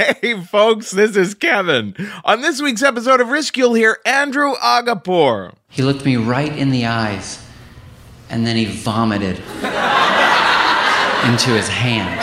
[0.00, 1.94] Hey, folks, this is Kevin.
[2.24, 5.52] On this week's episode of Risk, you'll hear Andrew Aghapour.
[5.68, 7.44] He looked me right in the eyes,
[8.30, 9.42] and then he vomited into
[11.50, 12.18] his hand.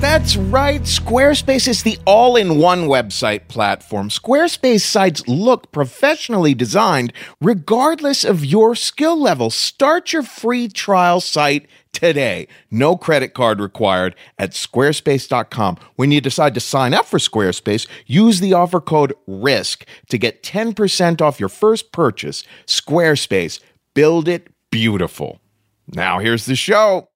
[0.00, 0.82] That's right.
[0.82, 4.10] Squarespace is the all in one website platform.
[4.10, 9.50] Squarespace sites look professionally designed regardless of your skill level.
[9.50, 12.46] Start your free trial site today.
[12.70, 15.78] No credit card required at squarespace.com.
[15.96, 20.44] When you decide to sign up for Squarespace, use the offer code RISK to get
[20.44, 22.44] 10% off your first purchase.
[22.68, 23.58] Squarespace,
[23.94, 24.46] build it
[24.78, 25.40] beautiful.
[25.88, 27.08] Now, here's the show.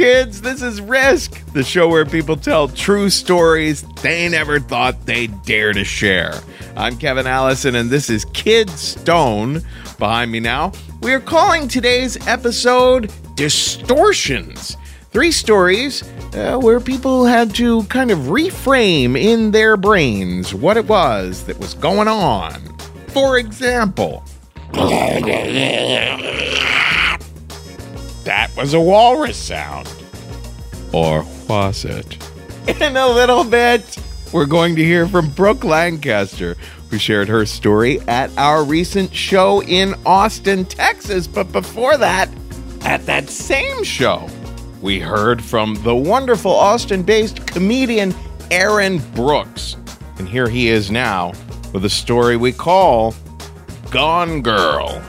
[0.00, 0.40] Kids.
[0.40, 5.74] This is Risk, the show where people tell true stories they never thought they'd dare
[5.74, 6.40] to share.
[6.74, 9.60] I'm Kevin Allison, and this is Kid Stone.
[9.98, 10.72] Behind me now,
[11.02, 14.78] we are calling today's episode Distortions.
[15.10, 20.86] Three stories uh, where people had to kind of reframe in their brains what it
[20.86, 22.54] was that was going on.
[23.08, 24.24] For example,
[28.24, 29.92] that was a walrus sound.
[30.92, 32.18] Or was it?
[32.80, 33.98] In a little bit,
[34.32, 36.56] we're going to hear from Brooke Lancaster,
[36.90, 41.26] who shared her story at our recent show in Austin, Texas.
[41.26, 42.28] But before that,
[42.82, 44.28] at that same show,
[44.80, 48.14] we heard from the wonderful Austin based comedian
[48.50, 49.76] Aaron Brooks.
[50.18, 51.32] And here he is now
[51.72, 53.14] with a story we call
[53.90, 55.02] Gone Girl.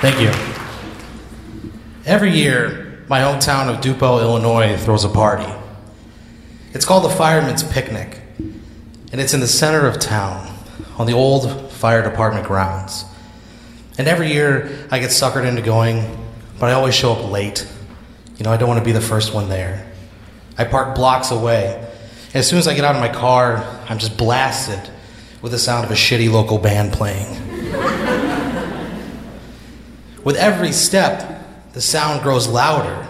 [0.00, 0.30] Thank you.
[2.06, 5.52] Every year, my hometown of Dupo, Illinois throws a party.
[6.72, 10.56] It's called the Fireman's Picnic, and it's in the center of town
[10.96, 13.04] on the old fire department grounds.
[13.98, 16.18] And every year, I get suckered into going,
[16.58, 17.68] but I always show up late.
[18.38, 19.86] You know, I don't want to be the first one there.
[20.56, 21.76] I park blocks away.
[22.28, 24.80] And as soon as I get out of my car, I'm just blasted
[25.42, 27.49] with the sound of a shitty local band playing.
[30.24, 33.08] With every step, the sound grows louder.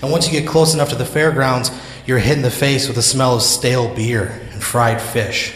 [0.00, 1.70] And once you get close enough to the fairgrounds,
[2.06, 5.54] you're hit in the face with the smell of stale beer and fried fish.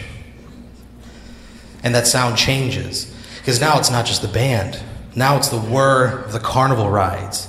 [1.82, 4.81] And that sound changes, because now it's not just the band.
[5.14, 7.49] Now it's the whir of the carnival rides.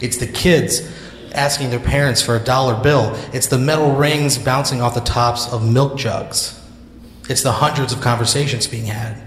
[0.00, 0.80] It's the kids
[1.34, 3.14] asking their parents for a dollar bill.
[3.32, 6.58] It's the metal rings bouncing off the tops of milk jugs.
[7.28, 9.22] It's the hundreds of conversations being had.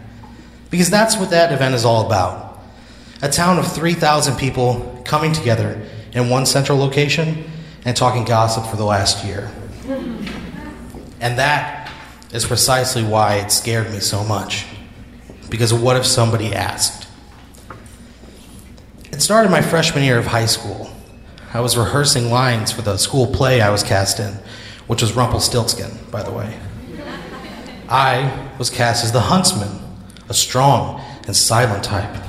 [0.70, 2.45] Because that's what that event is all about.
[3.22, 5.82] A town of 3,000 people coming together
[6.14, 7.50] in one central location
[7.86, 9.52] and talking gossip for the last year.
[11.22, 11.92] And that
[12.34, 14.66] is precisely why it scared me so much.
[15.50, 17.08] Because what if somebody asked?
[19.12, 20.90] It started my freshman year of high school.
[21.54, 24.34] I was rehearsing lines for the school play I was cast in,
[24.88, 26.58] which was Rumpelstiltskin, by the way.
[27.88, 29.80] I was cast as the huntsman,
[30.28, 32.24] a strong and silent type.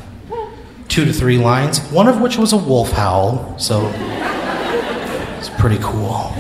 [0.97, 3.87] Two to three lines, one of which was a wolf howl, so
[5.37, 6.35] it's pretty cool.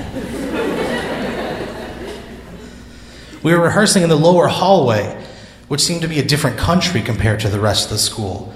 [3.42, 5.22] We were rehearsing in the lower hallway,
[5.68, 8.54] which seemed to be a different country compared to the rest of the school.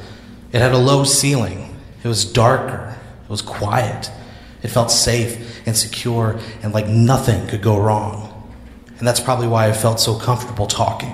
[0.52, 4.10] It had a low ceiling, it was darker, it was quiet.
[4.62, 8.50] It felt safe and secure and like nothing could go wrong.
[8.96, 11.12] And that's probably why I felt so comfortable talking.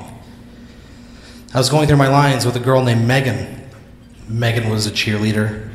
[1.53, 3.66] I was going through my lines with a girl named Megan.
[4.29, 5.71] Megan was a cheerleader.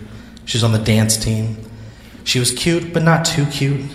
[0.46, 1.58] She was on the dance team.
[2.24, 3.90] She was cute, but not too cute.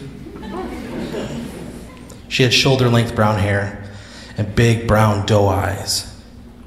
[2.29, 3.85] She had shoulder length brown hair
[4.37, 6.13] and big brown doe eyes.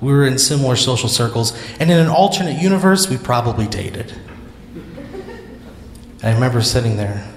[0.01, 4.13] We were in similar social circles, and in an alternate universe, we probably dated.
[6.23, 7.27] I remember sitting there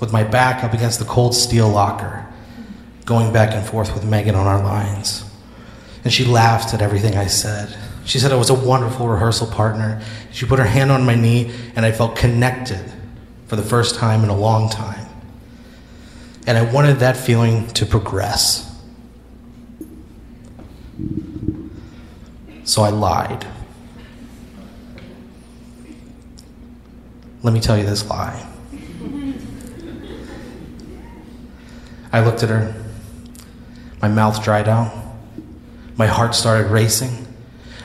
[0.00, 2.26] with my back up against the cold steel locker,
[3.04, 5.24] going back and forth with Megan on our lines.
[6.04, 7.76] And she laughed at everything I said.
[8.10, 10.02] She said I was a wonderful rehearsal partner.
[10.32, 12.92] She put her hand on my knee, and I felt connected
[13.46, 15.06] for the first time in a long time.
[16.44, 18.68] And I wanted that feeling to progress.
[22.64, 23.46] So I lied.
[27.44, 28.44] Let me tell you this lie.
[32.12, 32.74] I looked at her.
[34.02, 34.92] My mouth dried out.
[35.96, 37.28] My heart started racing.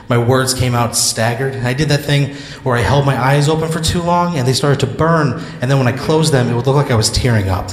[0.08, 1.56] My words came out staggered.
[1.56, 4.52] I did that thing where I held my eyes open for too long and they
[4.52, 5.42] started to burn.
[5.60, 7.70] And then when I closed them, it would look like I was tearing up.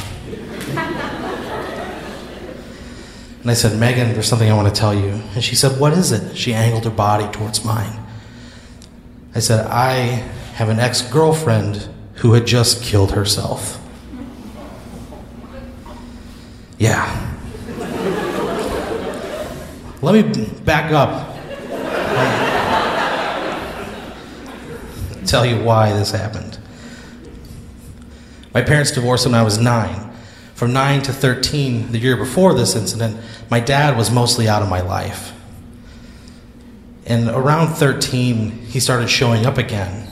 [3.43, 5.21] And I said, Megan, there's something I want to tell you.
[5.35, 6.37] And she said, What is it?
[6.37, 7.99] She angled her body towards mine.
[9.35, 9.93] I said, I
[10.55, 13.79] have an ex girlfriend who had just killed herself.
[16.77, 17.31] Yeah.
[20.01, 21.32] Let me back up.
[25.33, 26.59] Tell you why this happened.
[28.53, 30.13] My parents divorced when I was nine.
[30.53, 33.17] From 9 to 13, the year before this incident,
[33.49, 35.33] my dad was mostly out of my life.
[37.07, 40.07] And around 13, he started showing up again,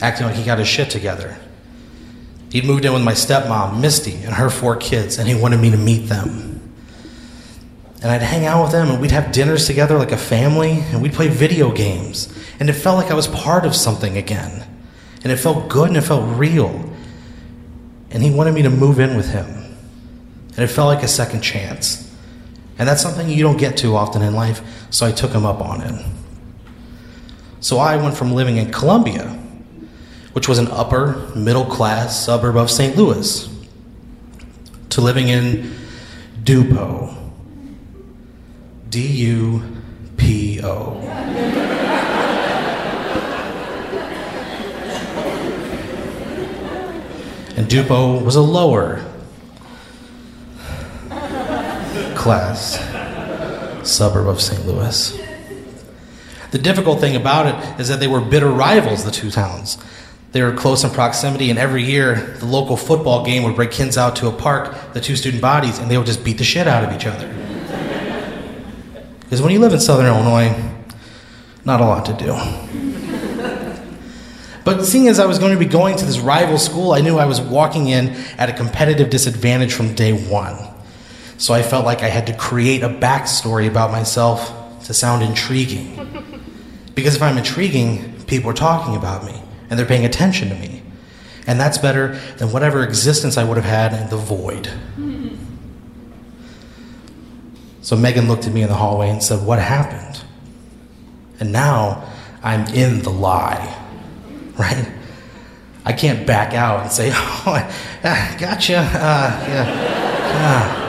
[0.00, 1.36] acting like he got his shit together.
[2.52, 5.72] He'd moved in with my stepmom, Misty, and her four kids, and he wanted me
[5.72, 6.53] to meet them.
[8.04, 11.02] And I'd hang out with them, and we'd have dinners together like a family, and
[11.02, 12.32] we'd play video games.
[12.60, 14.64] And it felt like I was part of something again.
[15.24, 16.88] And it felt good and it felt real.
[18.10, 19.64] And he wanted me to move in with him
[20.56, 22.00] and it felt like a second chance.
[22.78, 25.60] And that's something you don't get too often in life, so I took him up
[25.60, 26.04] on it.
[27.60, 29.28] So I went from living in Columbia,
[30.32, 32.96] which was an upper middle class suburb of St.
[32.96, 33.48] Louis,
[34.90, 35.74] to living in
[36.42, 37.23] Dupo.
[38.94, 39.60] D U
[40.16, 40.92] P O.
[47.56, 49.04] And Dupo was a lower
[52.14, 52.78] class
[53.82, 54.64] suburb of St.
[54.64, 55.20] Louis.
[56.52, 59.76] The difficult thing about it is that they were bitter rivals, the two towns.
[60.30, 63.98] They were close in proximity, and every year the local football game would bring kids
[63.98, 66.68] out to a park, the two student bodies, and they would just beat the shit
[66.68, 67.43] out of each other.
[69.34, 70.54] Because when you live in southern Illinois,
[71.64, 72.36] not a lot to do.
[74.62, 77.18] But seeing as I was going to be going to this rival school, I knew
[77.18, 80.56] I was walking in at a competitive disadvantage from day one.
[81.36, 85.98] So I felt like I had to create a backstory about myself to sound intriguing.
[86.94, 90.80] Because if I'm intriguing, people are talking about me and they're paying attention to me.
[91.48, 94.70] And that's better than whatever existence I would have had in the void.
[97.84, 100.24] So Megan looked at me in the hallway and said, What happened?
[101.38, 102.10] And now
[102.42, 103.78] I'm in the lie,
[104.58, 104.90] right?
[105.84, 107.70] I can't back out and say, Oh,
[108.02, 108.78] I, gotcha.
[108.78, 110.80] Uh, yeah.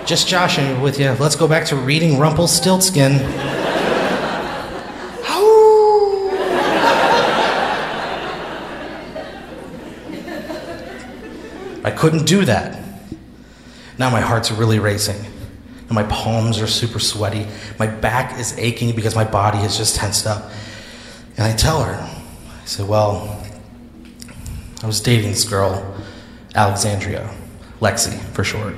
[0.00, 1.10] Uh, just joshing with you.
[1.20, 3.12] Let's go back to reading Rumpelstiltskin.
[11.84, 12.82] I couldn't do that.
[13.98, 15.22] Now my heart's really racing.
[15.86, 17.46] And my palms are super sweaty.
[17.78, 20.50] My back is aching because my body is just tensed up.
[21.36, 23.44] And I tell her, I say, Well,
[24.82, 25.94] I was dating this girl,
[26.54, 27.30] Alexandria,
[27.80, 28.74] Lexi for short.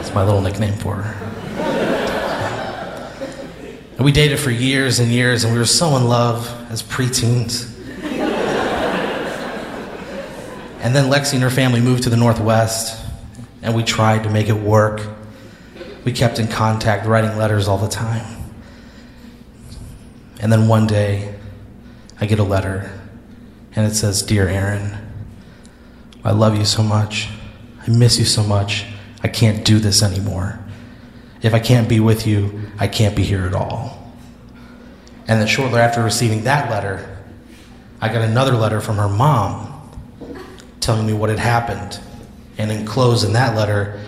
[0.00, 1.26] It's my little nickname for her.
[3.96, 7.72] And we dated for years and years, and we were so in love as preteens.
[10.82, 13.02] And then Lexi and her family moved to the Northwest,
[13.62, 15.00] and we tried to make it work.
[16.06, 18.44] We kept in contact, writing letters all the time.
[20.38, 21.34] And then one day,
[22.20, 22.92] I get a letter,
[23.74, 24.96] and it says, Dear Aaron,
[26.22, 27.28] I love you so much.
[27.84, 28.86] I miss you so much.
[29.24, 30.60] I can't do this anymore.
[31.42, 34.14] If I can't be with you, I can't be here at all.
[35.26, 37.18] And then shortly after receiving that letter,
[38.00, 39.90] I got another letter from her mom
[40.78, 41.98] telling me what had happened.
[42.58, 44.00] And enclosed in that letter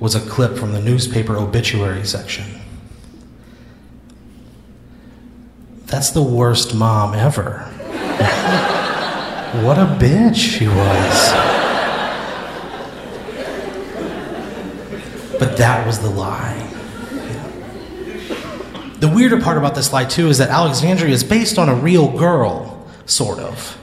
[0.00, 2.46] was a clip from the newspaper obituary section.
[5.86, 7.58] That's the worst mom ever.
[9.62, 11.32] what a bitch she was.
[15.38, 16.66] But that was the lie.
[19.00, 22.16] The weirder part about this lie, too, is that Alexandria is based on a real
[22.16, 23.76] girl, sort of.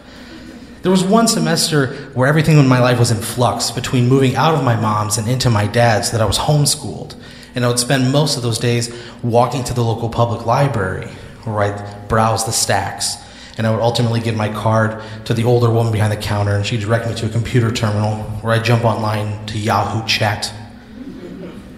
[0.88, 4.56] There was one semester where everything in my life was in flux between moving out
[4.56, 7.13] of my mom's and into my dad's that I was homeschooled.
[7.56, 11.08] And I would spend most of those days walking to the local public library
[11.44, 13.17] where I'd browse the stacks.
[13.58, 16.65] And I would ultimately give my card to the older woman behind the counter, and
[16.65, 20.53] she'd direct me to a computer terminal where I'd jump online to Yahoo Chat,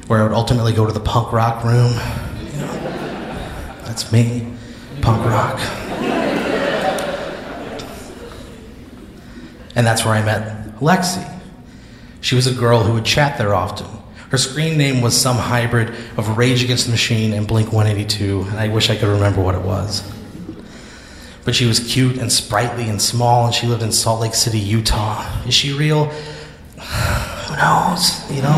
[0.06, 1.94] where I would ultimately go to the punk rock room.
[2.46, 2.74] You know,
[3.86, 4.54] that's me,
[5.02, 6.19] punk rock.
[9.80, 11.26] And that's where I met Lexi.
[12.20, 13.88] She was a girl who would chat there often.
[14.30, 18.60] Her screen name was some hybrid of Rage Against the Machine and Blink 182, and
[18.60, 20.04] I wish I could remember what it was.
[21.46, 24.60] But she was cute and sprightly and small, and she lived in Salt Lake City,
[24.60, 25.26] Utah.
[25.48, 26.08] Is she real?
[26.78, 28.58] Who knows, you know?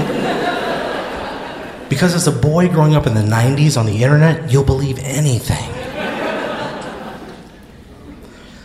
[1.87, 5.69] Because as a boy growing up in the 90s on the internet, you'll believe anything.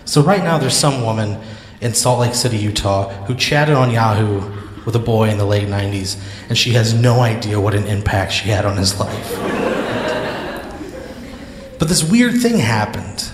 [0.06, 1.38] So, right now, there's some woman
[1.86, 4.40] in Salt Lake City, Utah, who chatted on Yahoo
[4.84, 8.32] with a boy in the late 90s, and she has no idea what an impact
[8.32, 9.32] she had on his life.
[11.78, 13.30] but this weird thing happened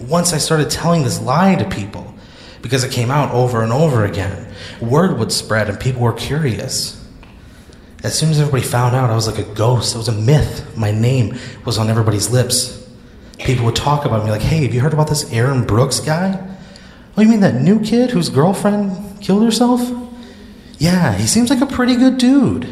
[0.00, 2.14] once I started telling this lie to people
[2.62, 4.54] because it came out over and over again.
[4.80, 7.04] Word would spread, and people were curious.
[8.04, 9.96] As soon as everybody found out, I was like a ghost.
[9.96, 10.76] It was a myth.
[10.76, 12.88] My name was on everybody's lips.
[13.38, 16.55] People would talk about me like, hey, have you heard about this Aaron Brooks guy?
[17.16, 19.80] Oh, you mean that new kid whose girlfriend killed herself?
[20.78, 22.62] Yeah, he seems like a pretty good dude.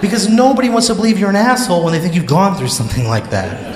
[0.00, 3.08] because nobody wants to believe you're an asshole when they think you've gone through something
[3.08, 3.74] like that.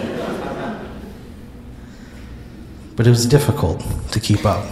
[2.95, 4.65] But it was difficult to keep up.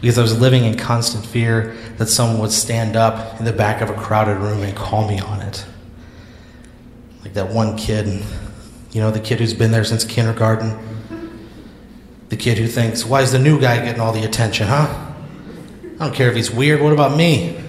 [0.00, 3.82] Because I was living in constant fear that someone would stand up in the back
[3.82, 5.66] of a crowded room and call me on it.
[7.22, 8.24] Like that one kid,
[8.92, 10.78] you know, the kid who's been there since kindergarten
[12.30, 15.12] the kid who thinks, why is the new guy getting all the attention, huh?
[15.98, 17.60] I don't care if he's weird, what about me?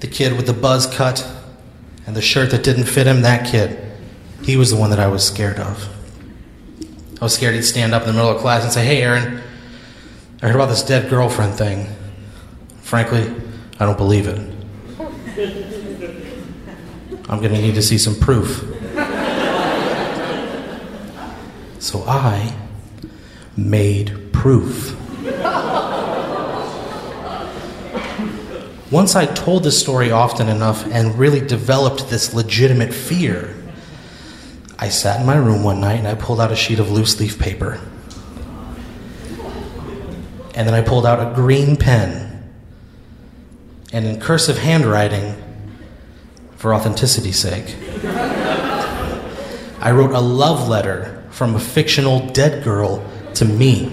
[0.00, 1.26] The kid with the buzz cut
[2.06, 3.78] and the shirt that didn't fit him, that kid,
[4.42, 5.88] he was the one that I was scared of.
[7.20, 9.40] I was scared he'd stand up in the middle of class and say, Hey, Aaron,
[10.42, 11.86] I heard about this dead girlfriend thing.
[12.82, 13.32] Frankly,
[13.80, 14.38] I don't believe it.
[17.28, 18.64] I'm going to need to see some proof.
[21.80, 22.52] So I
[23.58, 24.94] made proof.
[28.90, 33.54] Once I told this story often enough and really developed this legitimate fear,
[34.78, 37.20] I sat in my room one night and I pulled out a sheet of loose
[37.20, 37.80] leaf paper.
[40.54, 42.50] And then I pulled out a green pen.
[43.92, 45.36] And in cursive handwriting,
[46.56, 47.76] for authenticity's sake,
[49.80, 53.04] I wrote a love letter from a fictional dead girl
[53.34, 53.92] to me.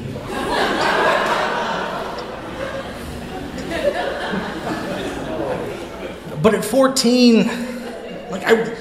[6.42, 7.48] But at 14,
[8.30, 8.76] like I,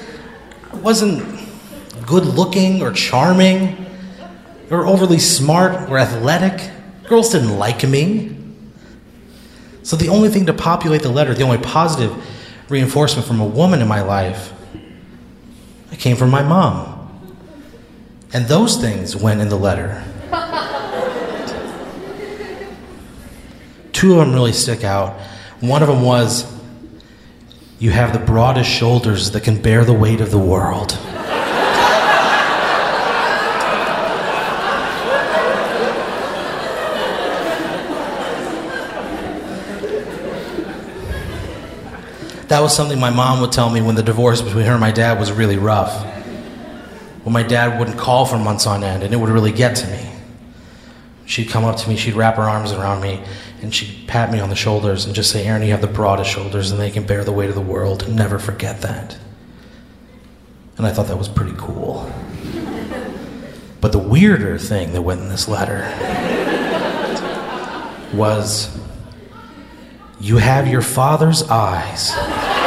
[0.71, 1.35] I wasn't
[2.05, 3.87] good looking or charming
[4.69, 6.71] or overly smart or athletic.
[7.07, 8.37] Girls didn't like me.
[9.81, 12.15] So the only thing to populate the letter, the only positive
[12.69, 14.53] reinforcement from a woman in my life,
[15.91, 16.93] it came from my mom.
[18.33, 20.03] And those things went in the letter.
[24.05, 25.19] two of them really stick out.
[25.61, 26.45] One of them was,
[27.79, 30.91] You have the broadest shoulders that can bear the weight of the world.
[42.47, 44.91] that was something my mom would tell me when the divorce between her and my
[44.91, 46.05] dad was really rough.
[47.23, 49.87] When my dad wouldn't call for months on end, and it would really get to
[49.87, 50.14] me.
[51.25, 53.21] She'd come up to me, she'd wrap her arms around me,
[53.61, 56.29] and she'd pat me on the shoulders and just say, Aaron, you have the broadest
[56.29, 58.07] shoulders, and they can bear the weight of the world.
[58.07, 59.17] Never forget that.
[60.77, 62.11] And I thought that was pretty cool.
[63.81, 65.83] But the weirder thing that went in this letter
[68.15, 68.75] was
[70.19, 72.11] you have your father's eyes.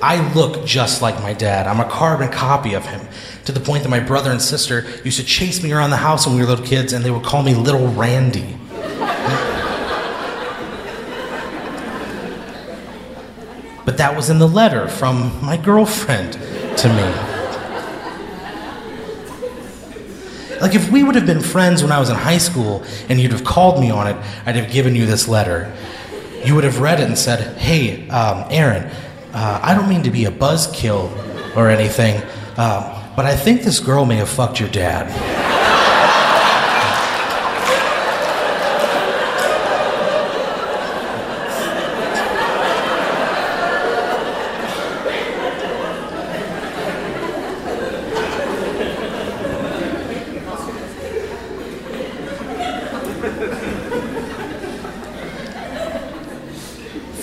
[0.00, 1.66] I look just like my dad.
[1.66, 3.06] I'm a carbon copy of him,
[3.44, 6.26] to the point that my brother and sister used to chase me around the house
[6.26, 8.56] when we were little kids, and they would call me Little Randy.
[13.84, 16.34] but that was in the letter from my girlfriend
[16.76, 17.38] to me.
[20.60, 23.32] Like, if we would have been friends when I was in high school and you'd
[23.32, 25.74] have called me on it, I'd have given you this letter.
[26.44, 28.90] You would have read it and said, Hey, um, Aaron,
[29.32, 31.10] uh, I don't mean to be a buzzkill
[31.56, 32.22] or anything,
[32.56, 35.47] uh, but I think this girl may have fucked your dad.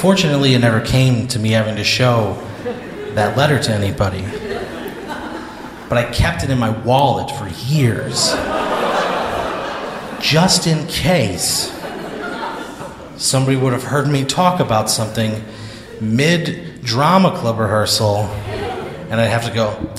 [0.05, 2.39] Fortunately, it never came to me having to show
[3.15, 4.21] that letter to anybody.
[5.89, 8.29] But I kept it in my wallet for years.
[10.21, 11.75] Just in case
[13.17, 15.43] somebody would have heard me talk about something
[15.99, 18.17] mid drama club rehearsal,
[19.09, 19.91] and I'd have to go,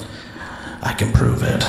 [0.82, 1.64] I can prove it.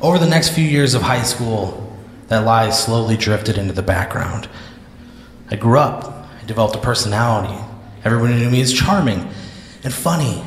[0.00, 1.83] Over the next few years of high school,
[2.28, 4.48] that lie slowly drifted into the background.
[5.50, 7.62] I grew up, I developed a personality.
[8.04, 9.28] Everyone knew me as charming
[9.82, 10.44] and funny.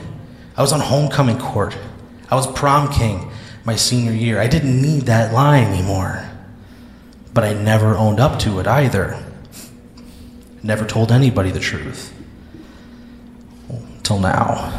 [0.56, 1.78] I was on homecoming court.
[2.30, 3.32] I was prom king
[3.64, 4.40] my senior year.
[4.40, 6.28] I didn't need that lie anymore.
[7.34, 9.24] But I never owned up to it either.
[10.64, 12.14] Never told anybody the truth.
[13.70, 14.72] Until now.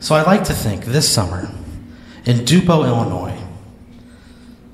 [0.00, 1.50] so I like to think this summer,
[2.26, 3.39] in Dupo, Illinois,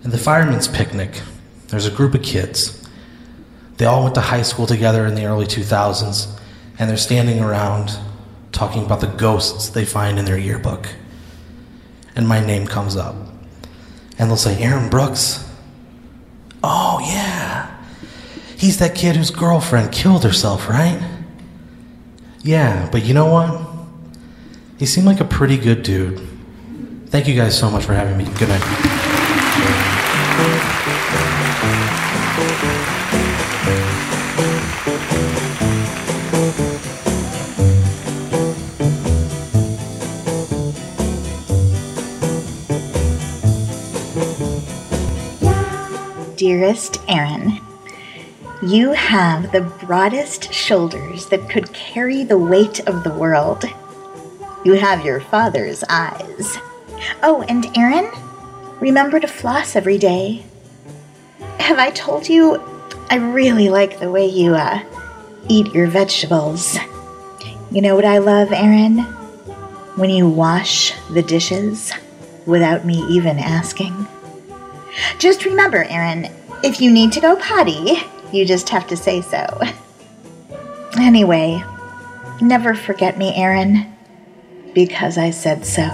[0.06, 1.20] in the firemen's picnic,
[1.66, 2.88] there's a group of kids.
[3.76, 6.38] They all went to high school together in the early 2000s,
[6.78, 7.98] and they're standing around
[8.52, 10.86] talking about the ghosts they find in their yearbook.
[12.14, 13.16] And my name comes up.
[14.16, 15.44] And they'll say, Aaron Brooks.
[16.62, 17.76] Oh, yeah.
[18.56, 21.02] He's that kid whose girlfriend killed herself, right?
[22.42, 23.60] Yeah, but you know what?
[24.78, 26.20] He seemed like a pretty good dude.
[27.08, 28.24] Thank you guys so much for having me.
[28.38, 28.95] Good night.
[46.46, 47.60] Dearest Aaron,
[48.62, 53.64] you have the broadest shoulders that could carry the weight of the world.
[54.64, 56.56] You have your father's eyes.
[57.20, 58.08] Oh, and Aaron,
[58.78, 60.46] remember to floss every day.
[61.58, 62.62] Have I told you
[63.10, 64.84] I really like the way you uh,
[65.48, 66.78] eat your vegetables?
[67.72, 68.98] You know what I love, Aaron?
[69.96, 71.92] When you wash the dishes
[72.46, 74.06] without me even asking.
[75.18, 76.28] Just remember, Aaron,
[76.62, 77.98] if you need to go potty,
[78.32, 79.46] you just have to say so.
[80.98, 81.62] Anyway,
[82.40, 83.94] never forget me, Aaron,
[84.74, 85.88] because I said so.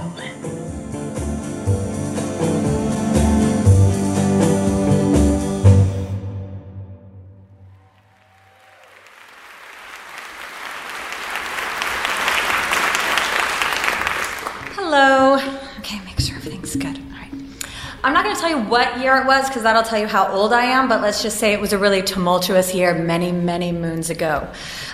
[18.72, 21.36] What year it was because that'll tell you how old I am, but let's just
[21.36, 24.48] say it was a really tumultuous year many, many moons ago.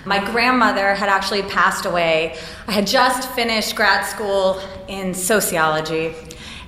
[0.05, 2.37] My grandmother had actually passed away.
[2.67, 6.13] I had just finished grad school in sociology,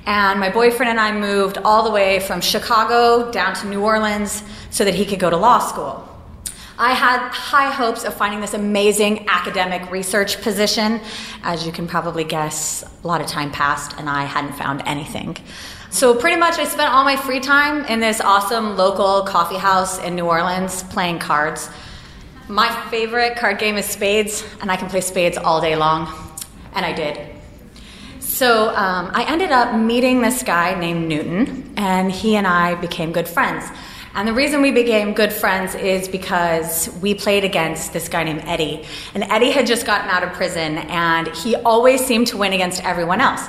[0.07, 4.45] and my boyfriend and I moved all the way from Chicago down to New Orleans
[4.71, 6.07] so that he could go to law school.
[6.79, 11.01] I had high hopes of finding this amazing academic research position.
[11.43, 15.37] As you can probably guess, a lot of time passed and I hadn't found anything.
[15.93, 19.99] So pretty much I spent all my free time in this awesome local coffee house
[19.99, 21.69] in New Orleans playing cards.
[22.49, 26.09] My favorite card game is spades, and I can play spades all day long,
[26.75, 27.19] and I did.
[28.21, 33.11] So um, I ended up meeting this guy named Newton, and he and I became
[33.11, 33.65] good friends.
[34.15, 38.43] And the reason we became good friends is because we played against this guy named
[38.45, 38.85] Eddie.
[39.15, 42.83] And Eddie had just gotten out of prison, and he always seemed to win against
[42.85, 43.49] everyone else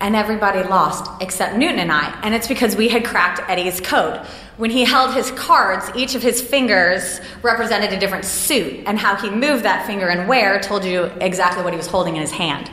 [0.00, 2.18] and everybody lost except Newton and I.
[2.22, 4.16] And it's because we had cracked Eddie's code.
[4.56, 9.16] When he held his cards, each of his fingers represented a different suit, and how
[9.16, 12.32] he moved that finger and where told you exactly what he was holding in his
[12.32, 12.70] hand.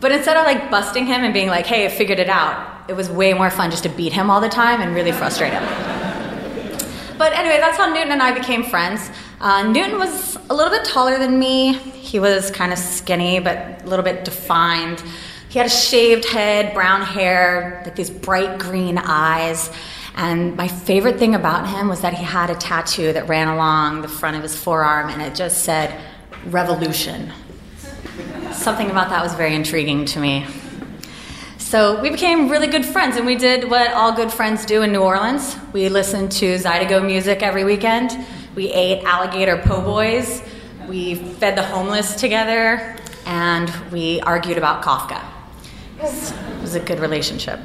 [0.00, 2.94] But instead of like busting him and being like, hey, I figured it out, it
[2.94, 5.62] was way more fun just to beat him all the time and really frustrate him.
[7.18, 9.08] But anyway, that's how Newton and I became friends.
[9.40, 11.74] Uh, Newton was a little bit taller than me.
[11.74, 15.04] He was kind of skinny, but a little bit defined.
[15.52, 19.70] He had a shaved head, brown hair, like these bright green eyes.
[20.16, 24.00] And my favorite thing about him was that he had a tattoo that ran along
[24.00, 26.00] the front of his forearm and it just said
[26.46, 27.30] revolution.
[28.52, 30.46] Something about that was very intriguing to me.
[31.58, 34.90] So we became really good friends and we did what all good friends do in
[34.90, 35.58] New Orleans.
[35.74, 38.16] We listened to Zydeco music every weekend.
[38.54, 40.42] We ate alligator po' boys.
[40.88, 45.31] We fed the homeless together and we argued about Kafka.
[46.04, 47.60] It was a good relationship.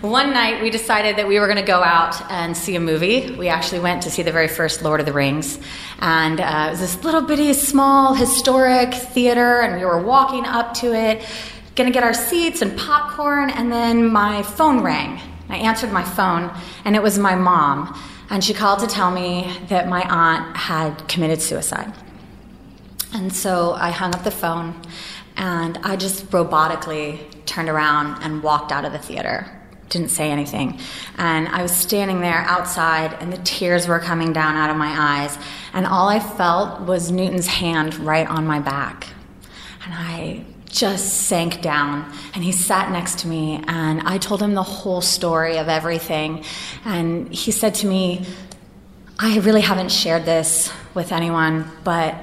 [0.00, 3.30] One night we decided that we were going to go out and see a movie.
[3.36, 5.60] We actually went to see the very first Lord of the Rings.
[6.00, 10.74] And uh, it was this little bitty, small, historic theater, and we were walking up
[10.74, 11.24] to it,
[11.76, 15.20] going to get our seats and popcorn, and then my phone rang.
[15.48, 16.52] I answered my phone,
[16.84, 17.96] and it was my mom.
[18.28, 21.94] And she called to tell me that my aunt had committed suicide.
[23.12, 24.74] And so I hung up the phone
[25.36, 29.50] and I just robotically turned around and walked out of the theater.
[29.88, 30.80] Didn't say anything.
[31.18, 35.22] And I was standing there outside, and the tears were coming down out of my
[35.22, 35.38] eyes.
[35.72, 39.06] And all I felt was Newton's hand right on my back.
[39.84, 42.10] And I just sank down.
[42.34, 46.44] And he sat next to me, and I told him the whole story of everything.
[46.84, 48.26] And he said to me,
[49.18, 52.16] I really haven't shared this with anyone, but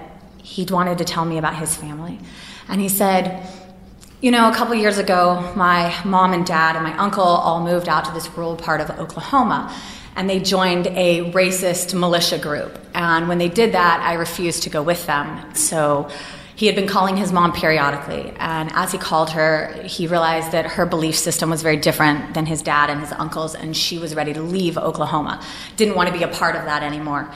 [0.43, 2.19] he wanted to tell me about his family.
[2.71, 3.45] And he said,
[4.21, 7.89] You know, a couple years ago, my mom and dad and my uncle all moved
[7.89, 9.75] out to this rural part of Oklahoma.
[10.15, 12.79] And they joined a racist militia group.
[12.93, 15.53] And when they did that, I refused to go with them.
[15.53, 16.09] So
[16.55, 18.33] he had been calling his mom periodically.
[18.37, 22.45] And as he called her, he realized that her belief system was very different than
[22.45, 25.43] his dad and his uncle's, and she was ready to leave Oklahoma.
[25.75, 27.29] Didn't want to be a part of that anymore.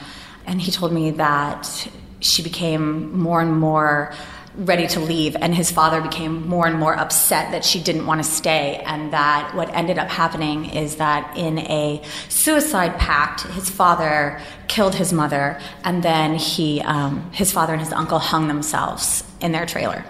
[0.46, 1.88] And he told me that
[2.20, 4.14] she became more and more
[4.56, 8.22] ready to leave, and his father became more and more upset that she didn't want
[8.22, 8.82] to stay.
[8.86, 14.94] And that what ended up happening is that in a suicide pact, his father killed
[14.94, 19.66] his mother, and then he, um, his father and his uncle hung themselves in their
[19.66, 20.04] trailer.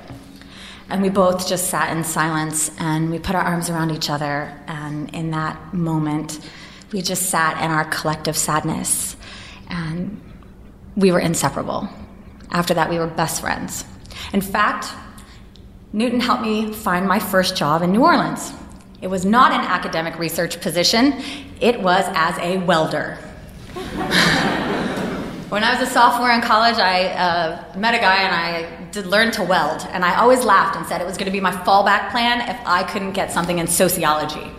[0.88, 4.56] And we both just sat in silence and we put our arms around each other.
[4.68, 6.38] And in that moment,
[6.92, 9.16] we just sat in our collective sadness.
[9.68, 10.20] And
[10.94, 11.88] we were inseparable.
[12.52, 13.85] After that, we were best friends.
[14.33, 14.88] In fact,
[15.92, 18.52] Newton helped me find my first job in New Orleans.
[19.02, 21.22] It was not an academic research position,
[21.61, 23.14] it was as a welder.
[25.48, 29.07] when I was a sophomore in college, I uh, met a guy and I did
[29.07, 31.52] learn to weld, and I always laughed and said it was going to be my
[31.52, 34.50] fallback plan if I couldn't get something in sociology.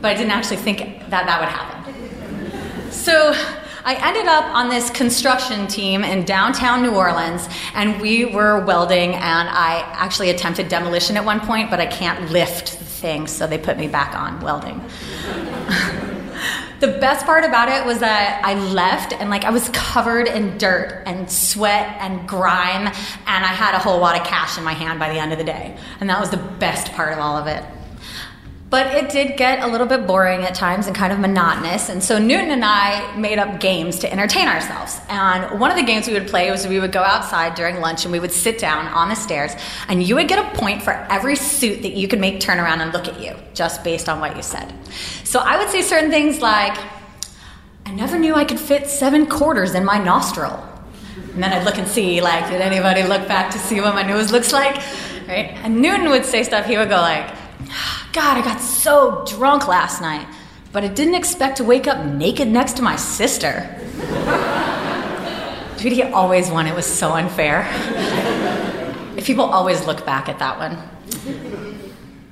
[0.00, 0.78] But I didn't actually think
[1.10, 2.90] that that would happen.
[2.90, 3.32] So
[3.84, 9.14] I ended up on this construction team in downtown New Orleans, and we were welding,
[9.14, 13.46] and I actually attempted demolition at one point, but I can't lift the thing, so
[13.46, 14.80] they put me back on welding.
[16.80, 20.56] the best part about it was that I left and like I was covered in
[20.56, 24.72] dirt and sweat and grime and I had a whole wad of cash in my
[24.72, 25.76] hand by the end of the day.
[26.00, 27.62] And that was the best part of all of it.
[28.70, 31.88] But it did get a little bit boring at times and kind of monotonous.
[31.88, 35.00] And so Newton and I made up games to entertain ourselves.
[35.08, 38.04] And one of the games we would play was we would go outside during lunch
[38.04, 39.56] and we would sit down on the stairs,
[39.88, 42.80] and you would get a point for every suit that you could make turn around
[42.80, 44.72] and look at you, just based on what you said.
[45.24, 46.78] So I would say certain things like,
[47.86, 50.64] I never knew I could fit seven quarters in my nostril.
[51.34, 54.04] And then I'd look and see, like, did anybody look back to see what my
[54.04, 54.76] nose looks like?
[55.26, 55.58] Right?
[55.64, 57.39] And Newton would say stuff, he would go like,
[58.12, 60.26] God, I got so drunk last night,
[60.72, 63.76] but I didn't expect to wake up naked next to my sister.
[65.78, 66.66] He always won.
[66.66, 67.64] It was so unfair.
[69.24, 70.76] people always look back at that one.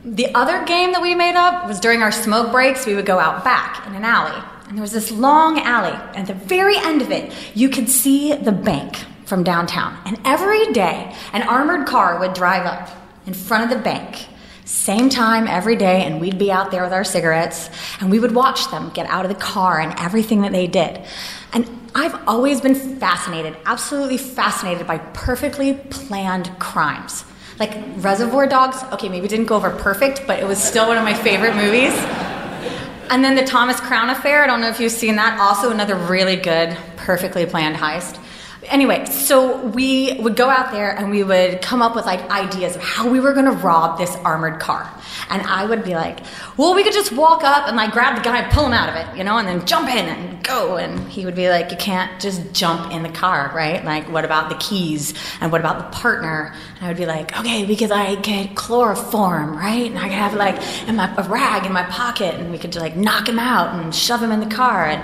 [0.05, 3.19] The other game that we made up was during our smoke breaks, we would go
[3.19, 4.43] out back in an alley.
[4.69, 5.99] And there was this long alley.
[6.15, 9.97] And at the very end of it, you could see the bank from downtown.
[10.05, 12.91] And every day, an armored car would drive up
[13.27, 14.27] in front of the bank.
[14.69, 18.35] Same time every day, and we'd be out there with our cigarettes, and we would
[18.35, 21.01] watch them get out of the car and everything that they did.
[21.55, 27.25] And I've always been fascinated, absolutely fascinated by perfectly planned crimes.
[27.59, 31.03] Like Reservoir Dogs, okay, maybe didn't go over perfect, but it was still one of
[31.03, 31.95] my favorite movies.
[33.09, 35.97] And then the Thomas Crown Affair, I don't know if you've seen that, also another
[35.97, 38.23] really good, perfectly planned heist.
[38.71, 42.77] Anyway, so we would go out there and we would come up with like ideas
[42.77, 44.91] of how we were gonna rob this armored car.
[45.31, 46.21] And I would be like,
[46.57, 48.89] well, we could just walk up and like grab the guy and pull him out
[48.89, 50.77] of it, you know, and then jump in and go.
[50.77, 53.85] And he would be like, you can't just jump in the car, right?
[53.85, 55.15] Like, what about the keys?
[55.41, 56.55] And what about the partner?
[56.77, 59.91] And I would be like, okay, we could like get chloroform, right?
[59.91, 60.57] And I could have like
[60.89, 63.95] in my, a rag in my pocket and we could like knock him out and
[63.95, 64.87] shove him in the car.
[64.87, 65.03] And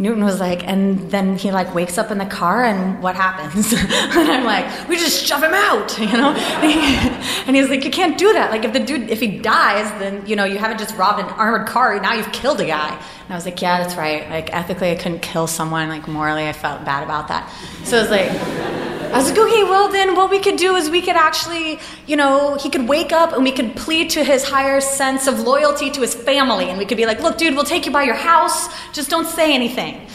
[0.00, 3.72] Newton was like, and then he like wakes up in the car, and what happens?
[3.72, 6.30] and I'm like, we just shove him out, you know?
[7.46, 8.52] and he's like, you can't do that.
[8.52, 11.26] Like, if the dude, if he dies, then you know you haven't just robbed an
[11.26, 11.98] armored car.
[12.00, 12.90] Now you've killed a guy.
[12.90, 14.28] And I was like, yeah, that's right.
[14.30, 15.88] Like ethically, I couldn't kill someone.
[15.88, 17.52] Like morally, I felt bad about that.
[17.84, 18.97] So I was like.
[19.12, 22.14] I was like, okay, well, then what we could do is we could actually, you
[22.14, 25.90] know, he could wake up and we could plead to his higher sense of loyalty
[25.90, 26.68] to his family.
[26.68, 28.68] And we could be like, look, dude, we'll take you by your house.
[28.92, 30.06] Just don't say anything.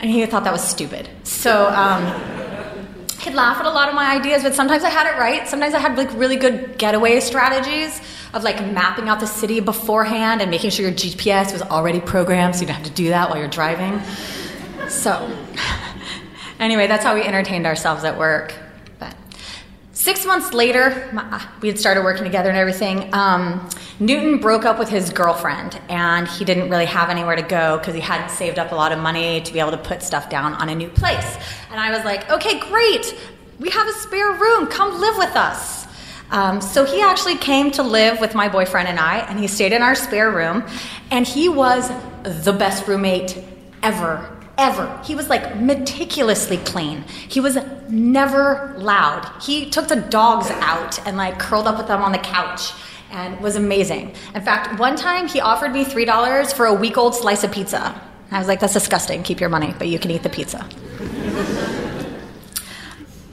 [0.00, 1.08] And he thought that was stupid.
[1.22, 2.04] So, um,
[3.20, 5.48] he'd laugh at a lot of my ideas, but sometimes I had it right.
[5.48, 8.00] Sometimes I had like really good getaway strategies
[8.34, 12.54] of like mapping out the city beforehand and making sure your GPS was already programmed
[12.54, 14.02] so you don't have to do that while you're driving.
[14.88, 15.34] So,
[16.64, 18.54] Anyway, that's how we entertained ourselves at work.
[18.98, 19.14] But
[19.92, 21.12] six months later,
[21.60, 23.12] we had started working together and everything.
[23.12, 23.68] Um,
[24.00, 27.92] Newton broke up with his girlfriend, and he didn't really have anywhere to go because
[27.94, 30.54] he hadn't saved up a lot of money to be able to put stuff down
[30.54, 31.36] on a new place.
[31.70, 33.14] And I was like, okay, great.
[33.60, 34.66] We have a spare room.
[34.66, 35.86] Come live with us.
[36.30, 39.74] Um, so he actually came to live with my boyfriend and I, and he stayed
[39.74, 40.64] in our spare room,
[41.10, 41.90] and he was
[42.22, 43.36] the best roommate
[43.82, 45.00] ever ever.
[45.04, 47.02] He was like meticulously clean.
[47.28, 49.30] He was never loud.
[49.42, 52.72] He took the dogs out and like curled up with them on the couch
[53.10, 54.14] and was amazing.
[54.34, 58.00] In fact, one time he offered me $3 for a week old slice of pizza.
[58.30, 59.22] I was like, that's disgusting.
[59.22, 60.68] Keep your money, but you can eat the pizza.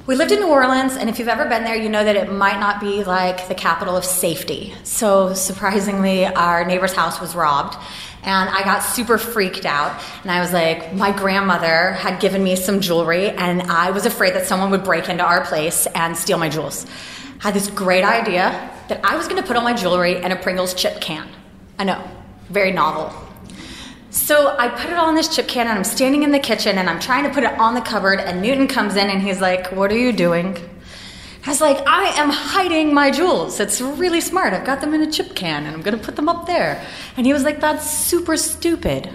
[0.07, 2.31] We lived in New Orleans, and if you've ever been there, you know that it
[2.31, 4.73] might not be like the capital of safety.
[4.81, 7.77] So, surprisingly, our neighbor's house was robbed,
[8.23, 10.01] and I got super freaked out.
[10.23, 14.33] And I was like, my grandmother had given me some jewelry, and I was afraid
[14.33, 16.87] that someone would break into our place and steal my jewels.
[17.41, 20.35] I had this great idea that I was to put all my jewelry in a
[20.35, 21.29] Pringles chip can.
[21.77, 22.03] I know,
[22.49, 23.13] very novel.
[24.11, 26.77] So I put it all in this chip can, and I'm standing in the kitchen,
[26.77, 29.41] and I'm trying to put it on the cupboard, and Newton comes in, and he's
[29.41, 30.57] like, What are you doing?
[31.45, 33.59] I was like, I am hiding my jewels.
[33.59, 34.53] It's really smart.
[34.53, 36.85] I've got them in a chip can and I'm going to put them up there.
[37.17, 39.09] And he was like, That's super stupid.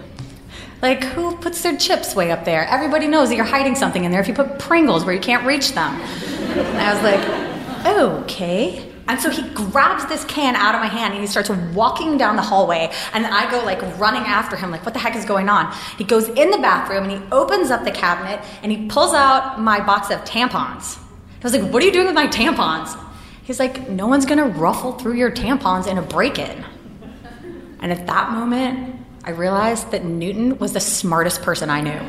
[0.82, 2.66] Like, who puts their chips way up there?
[2.66, 5.46] Everybody knows that you're hiding something in there if you put Pringles where you can't
[5.46, 5.94] reach them.
[6.00, 8.85] And I was like, Okay.
[9.08, 12.34] And so he grabs this can out of my hand and he starts walking down
[12.34, 12.90] the hallway.
[13.12, 15.72] And I go like running after him, like, what the heck is going on?
[15.96, 19.60] He goes in the bathroom and he opens up the cabinet and he pulls out
[19.60, 20.98] my box of tampons.
[20.98, 22.98] I was like, What are you doing with my tampons?
[23.44, 26.64] He's like, No one's gonna ruffle through your tampons in a break in.
[27.80, 32.00] And at that moment, I realized that Newton was the smartest person I knew.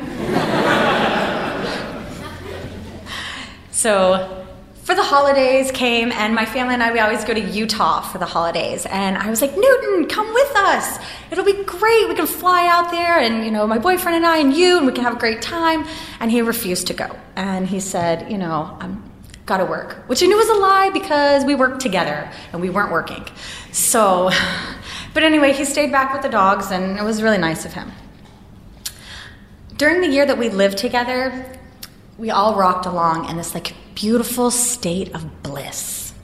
[3.70, 4.47] so,
[4.88, 8.16] for the holidays came, and my family and I, we always go to Utah for
[8.16, 8.86] the holidays.
[8.86, 10.98] And I was like, Newton, come with us.
[11.30, 12.08] It'll be great.
[12.08, 14.86] We can fly out there, and, you know, my boyfriend and I and you, and
[14.86, 15.86] we can have a great time.
[16.20, 17.14] And he refused to go.
[17.36, 19.04] And he said, you know, I'm
[19.44, 22.90] gotta work, which I knew was a lie because we worked together and we weren't
[22.90, 23.26] working.
[23.72, 24.30] So,
[25.12, 27.92] but anyway, he stayed back with the dogs and it was really nice of him.
[29.76, 31.44] During the year that we lived together,
[32.16, 36.14] we all rocked along in this like beautiful state of bliss.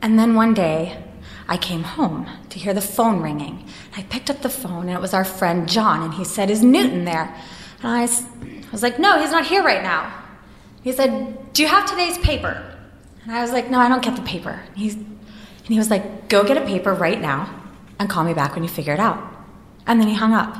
[0.00, 1.04] And then one day,
[1.46, 3.68] I came home to hear the phone ringing.
[3.94, 6.62] I picked up the phone and it was our friend John, and he said, Is
[6.62, 7.34] Newton there?
[7.82, 8.08] And I
[8.72, 10.10] was like, No, he's not here right now.
[10.82, 12.64] He said, Do you have today's paper?
[13.24, 14.62] And I was like, No, I don't get the paper.
[14.66, 17.62] And, he's, and he was like, Go get a paper right now
[17.98, 19.22] and call me back when you figure it out.
[19.86, 20.56] And then he hung up.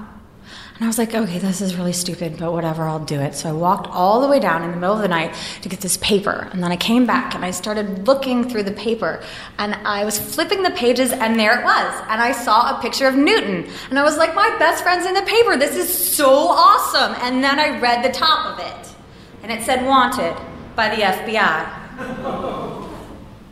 [0.74, 3.36] And I was like, okay, this is really stupid, but whatever, I'll do it.
[3.36, 5.32] So I walked all the way down in the middle of the night
[5.62, 6.48] to get this paper.
[6.50, 9.22] And then I came back and I started looking through the paper.
[9.58, 12.02] And I was flipping the pages, and there it was.
[12.08, 13.70] And I saw a picture of Newton.
[13.88, 15.56] And I was like, my best friend's in the paper.
[15.56, 17.14] This is so awesome.
[17.20, 18.96] And then I read the top of it.
[19.44, 20.36] And it said, wanted
[20.74, 21.82] by the FBI.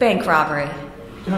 [0.00, 0.68] Bank robbery.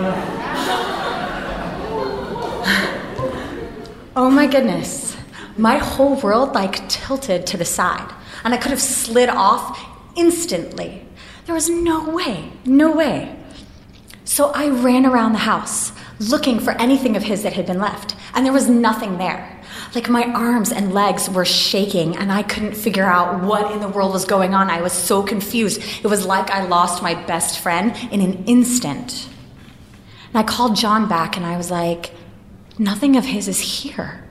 [4.16, 5.13] oh my goodness
[5.56, 8.12] my whole world like tilted to the side,
[8.44, 9.80] and I could have slid off
[10.16, 11.06] instantly.
[11.46, 13.36] There was no way, no way.
[14.24, 18.16] So I ran around the house looking for anything of his that had been left,
[18.34, 19.50] and there was nothing there.
[19.94, 23.88] Like my arms and legs were shaking, and I couldn't figure out what in the
[23.88, 24.70] world was going on.
[24.70, 25.80] I was so confused.
[26.02, 29.28] It was like I lost my best friend in an instant.
[30.28, 32.12] And I called John back, and I was like,
[32.76, 34.23] Nothing of his is here.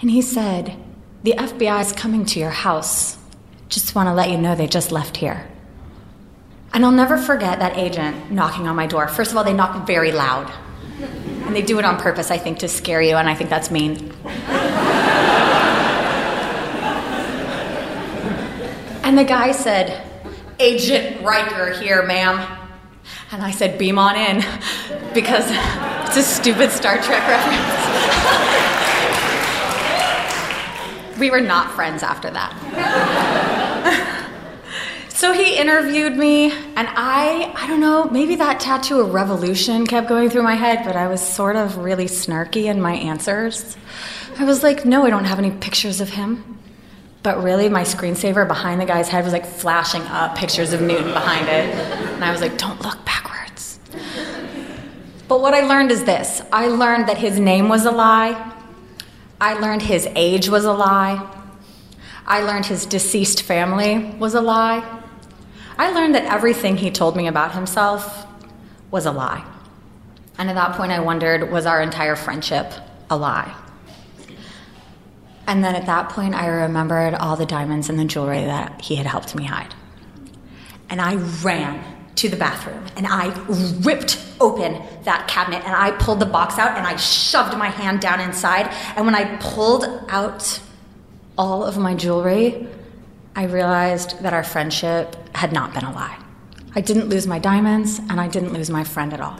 [0.00, 0.76] And he said,
[1.22, 3.18] The FBI is coming to your house.
[3.68, 5.48] Just want to let you know they just left here.
[6.72, 9.08] And I'll never forget that agent knocking on my door.
[9.08, 10.52] First of all, they knock very loud.
[11.46, 13.70] And they do it on purpose, I think, to scare you, and I think that's
[13.70, 14.12] mean.
[19.04, 20.02] and the guy said,
[20.58, 22.58] Agent Riker here, ma'am.
[23.30, 24.44] And I said, beam on in,
[25.14, 25.46] because
[26.08, 28.92] it's a stupid Star Trek reference.
[31.18, 32.52] we were not friends after that.
[35.08, 40.08] so he interviewed me, and I, I don't know, maybe that tattoo of revolution kept
[40.08, 43.76] going through my head, but I was sort of really snarky in my answers.
[44.38, 46.58] I was like, no, I don't have any pictures of him.
[47.22, 51.12] But really, my screensaver behind the guy's head was like flashing up pictures of Newton
[51.12, 51.74] behind it.
[52.14, 53.80] And I was like, don't look backwards.
[55.26, 58.52] But what I learned is this I learned that his name was a lie,
[59.40, 61.32] I learned his age was a lie.
[62.26, 65.02] I learned his deceased family was a lie.
[65.78, 68.26] I learned that everything he told me about himself
[68.90, 69.44] was a lie.
[70.38, 72.72] And at that point, I wondered was our entire friendship
[73.10, 73.54] a lie?
[75.46, 78.96] And then at that point, I remembered all the diamonds and the jewelry that he
[78.96, 79.74] had helped me hide.
[80.90, 83.28] And I ran to the bathroom and I
[83.80, 88.00] ripped open that cabinet and I pulled the box out and I shoved my hand
[88.00, 88.66] down inside.
[88.96, 90.60] And when I pulled out
[91.38, 92.66] all of my jewelry,
[93.34, 96.18] I realized that our friendship had not been a lie.
[96.74, 99.38] I didn't lose my diamonds and I didn't lose my friend at all.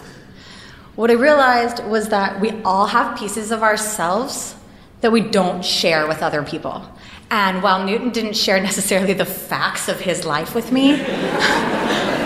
[0.97, 4.55] What I realized was that we all have pieces of ourselves
[5.03, 6.83] that we don't share with other people.
[7.31, 10.93] And while Newton didn't share necessarily the facts of his life with me,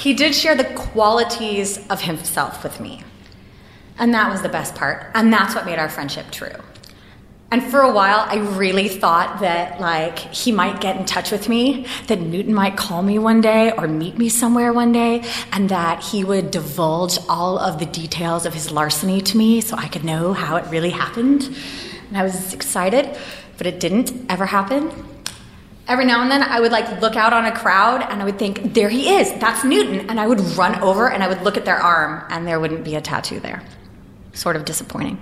[0.00, 3.04] he did share the qualities of himself with me.
[3.98, 5.10] And that was the best part.
[5.14, 6.56] And that's what made our friendship true.
[7.50, 11.50] And for a while, I really thought that, like, he might get in touch with
[11.50, 15.68] me, that Newton might call me one day or meet me somewhere one day, and
[15.68, 19.88] that he would divulge all of the details of his larceny to me so I
[19.88, 21.54] could know how it really happened.
[22.08, 23.18] And I was excited,
[23.58, 24.90] but it didn't ever happen
[25.90, 28.38] every now and then I would like look out on a crowd and I would
[28.38, 30.08] think, there he is, that's Newton.
[30.08, 32.84] And I would run over and I would look at their arm and there wouldn't
[32.84, 33.62] be a tattoo there.
[34.32, 35.20] Sort of disappointing.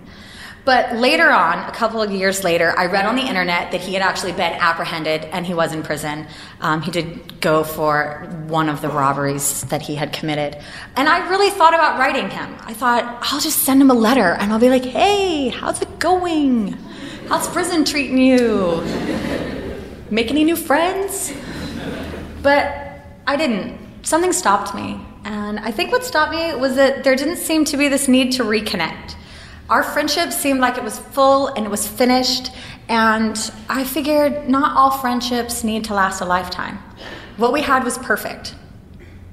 [0.67, 3.95] But later on, a couple of years later, I read on the internet that he
[3.95, 6.27] had actually been apprehended and he was in prison.
[6.61, 10.63] Um, he did go for one of the robberies that he had committed.
[10.97, 12.55] And I really thought about writing him.
[12.61, 15.99] I thought, I'll just send him a letter and I'll be like, hey, how's it
[15.99, 16.73] going?
[17.29, 18.83] How's prison treating you?
[20.11, 21.33] Make any new friends.
[22.43, 23.79] But I didn't.
[24.03, 25.01] Something stopped me.
[25.25, 28.33] And I think what stopped me was that there didn't seem to be this need
[28.33, 29.15] to reconnect.
[29.69, 32.51] Our friendship seemed like it was full and it was finished,
[32.89, 33.37] and
[33.69, 36.79] I figured not all friendships need to last a lifetime.
[37.37, 38.55] What we had was perfect.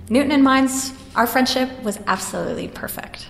[0.09, 3.29] Newton and mine's, our friendship was absolutely perfect.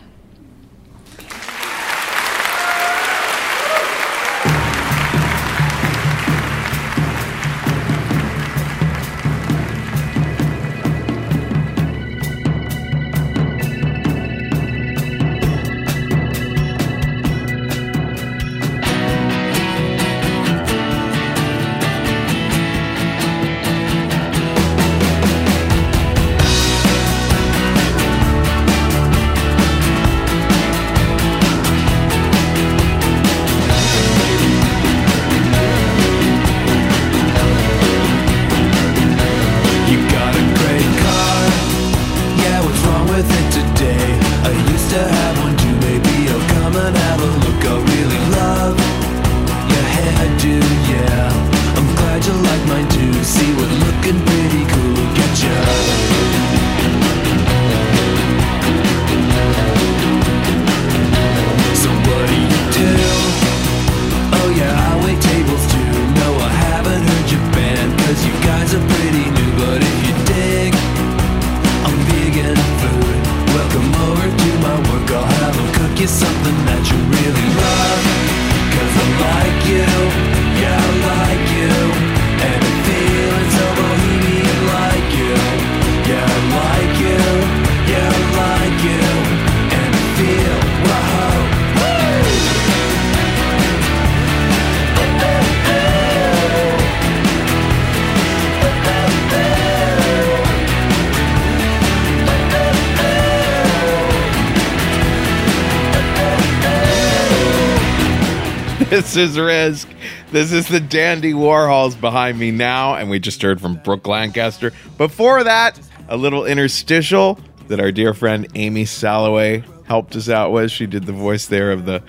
[109.16, 109.88] This is Risk.
[110.34, 114.74] This is the Dandy Warhols behind me now, and we just heard from Brooke Lancaster.
[114.98, 117.40] Before that, a little interstitial
[117.70, 120.70] that our dear friend Amy Salloway helped us out with.
[120.70, 122.04] She did the voice there of the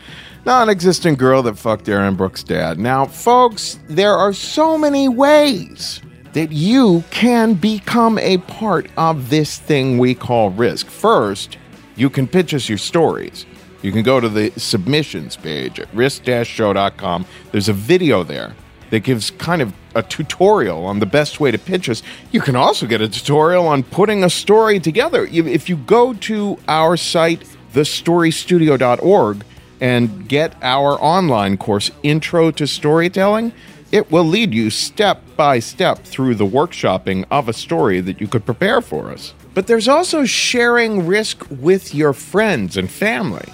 [0.44, 2.76] non existent girl that fucked Aaron Brooks' dad.
[2.76, 6.02] Now, folks, there are so many ways
[6.32, 10.88] that you can become a part of this thing we call Risk.
[10.88, 11.56] First,
[11.94, 13.46] you can pitch us your stories.
[13.82, 17.26] You can go to the submissions page at risk-show.com.
[17.52, 18.54] There's a video there
[18.90, 22.02] that gives kind of a tutorial on the best way to pitch us.
[22.30, 25.24] You can also get a tutorial on putting a story together.
[25.24, 29.44] If you go to our site, thestorystudio.org,
[29.80, 33.52] and get our online course, Intro to Storytelling,
[33.92, 38.26] it will lead you step by step through the workshopping of a story that you
[38.26, 39.34] could prepare for us.
[39.52, 43.48] But there's also sharing risk with your friends and family.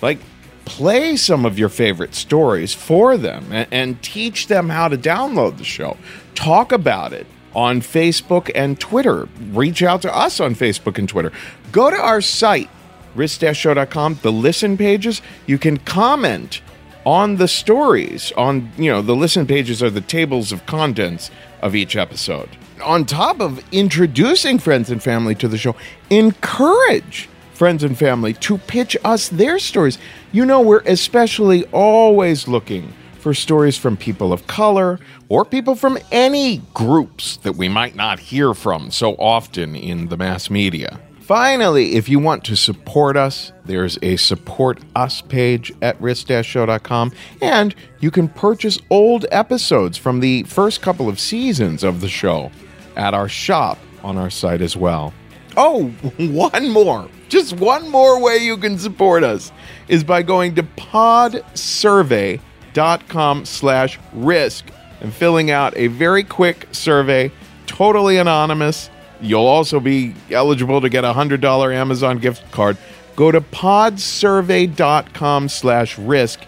[0.00, 0.18] Like,
[0.64, 5.58] play some of your favorite stories for them and, and teach them how to download
[5.58, 5.96] the show.
[6.34, 9.28] Talk about it on Facebook and Twitter.
[9.50, 11.32] Reach out to us on Facebook and Twitter.
[11.72, 12.68] Go to our site,
[13.14, 15.22] risk-show.com, the listen pages.
[15.46, 16.60] You can comment
[17.08, 21.30] on the stories on you know the listen pages are the tables of contents
[21.62, 22.50] of each episode
[22.82, 25.74] on top of introducing friends and family to the show
[26.10, 27.26] encourage
[27.58, 29.98] friends and family to pitch us their stories
[30.30, 35.98] you know we're especially always looking for stories from people of color or people from
[36.12, 41.94] any groups that we might not hear from so often in the mass media Finally,
[41.94, 48.10] if you want to support us, there's a support us page at risk-show.com and you
[48.10, 52.50] can purchase old episodes from the first couple of seasons of the show
[52.96, 55.12] at our shop on our site as well.
[55.54, 57.10] Oh, one more.
[57.28, 59.52] Just one more way you can support us
[59.88, 64.64] is by going to podsurvey.com slash risk
[65.00, 67.30] and filling out a very quick survey,
[67.66, 68.88] totally anonymous.
[69.20, 72.78] You'll also be eligible to get a $100 Amazon gift card.
[73.16, 76.40] Go to podsurvey.com slash risk.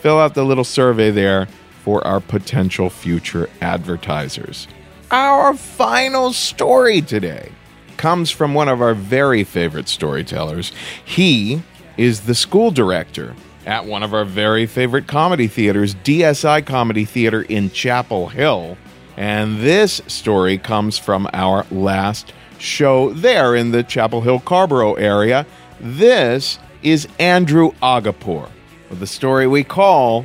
[0.00, 1.46] Fill out the little survey there
[1.82, 4.68] for our potential future advertisers.
[5.10, 7.50] Our final story today
[7.98, 10.72] comes from one of our very favorite storytellers.
[11.04, 11.62] He
[11.96, 13.34] is the school director
[13.66, 18.78] at one of our very favorite comedy theaters, DSI Comedy Theater in Chapel Hill.
[19.16, 25.44] And this story comes from our last show there in the Chapel Hill Carrboro area.
[25.80, 28.48] This is Andrew Aghapour
[28.88, 30.24] with the story we call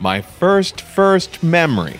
[0.00, 1.98] My First First Memory.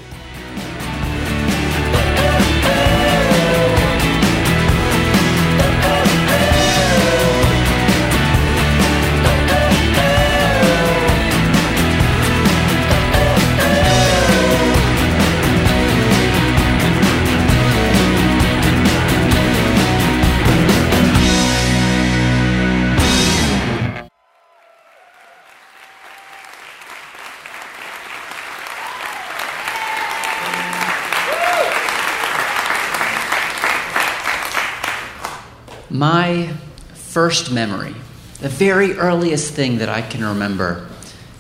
[35.97, 36.49] My
[36.93, 37.95] first memory,
[38.41, 40.87] the very earliest thing that I can remember,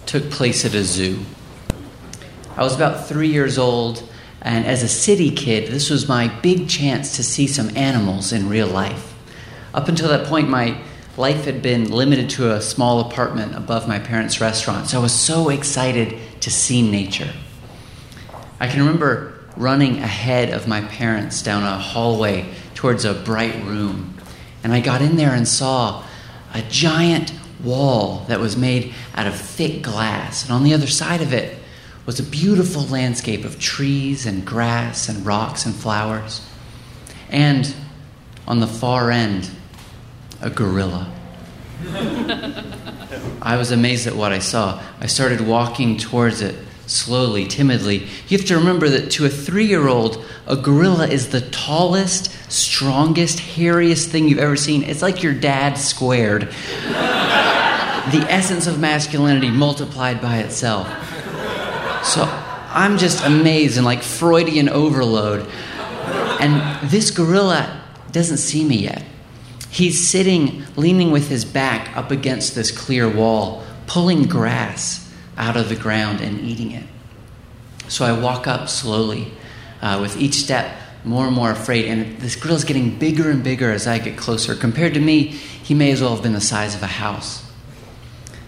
[0.06, 1.18] took place at a zoo.
[2.56, 4.02] I was about three years old,
[4.40, 8.48] and as a city kid, this was my big chance to see some animals in
[8.48, 9.14] real life.
[9.74, 10.80] Up until that point, my
[11.18, 15.12] life had been limited to a small apartment above my parents' restaurant, so I was
[15.12, 17.34] so excited to see nature.
[18.58, 24.15] I can remember running ahead of my parents down a hallway towards a bright room.
[24.66, 26.02] And I got in there and saw
[26.52, 30.42] a giant wall that was made out of thick glass.
[30.42, 31.56] And on the other side of it
[32.04, 36.44] was a beautiful landscape of trees and grass and rocks and flowers.
[37.30, 37.72] And
[38.48, 39.48] on the far end,
[40.42, 41.12] a gorilla.
[43.40, 44.82] I was amazed at what I saw.
[44.98, 46.56] I started walking towards it
[46.86, 48.06] slowly, timidly.
[48.28, 52.30] You have to remember that to a three year old, a gorilla is the tallest,
[52.50, 54.82] strongest, hairiest thing you've ever seen.
[54.82, 56.42] It's like your dad squared.
[58.12, 60.86] the essence of masculinity multiplied by itself.
[62.04, 62.22] So
[62.70, 65.48] I'm just amazed and like Freudian overload.
[66.40, 67.82] And this gorilla
[68.12, 69.04] doesn't see me yet.
[69.70, 75.05] He's sitting, leaning with his back up against this clear wall, pulling grass
[75.36, 76.84] out of the ground and eating it.
[77.88, 79.32] So I walk up slowly,
[79.80, 81.86] uh, with each step more and more afraid.
[81.86, 84.54] And this gorilla's getting bigger and bigger as I get closer.
[84.54, 87.48] Compared to me, he may as well have been the size of a house.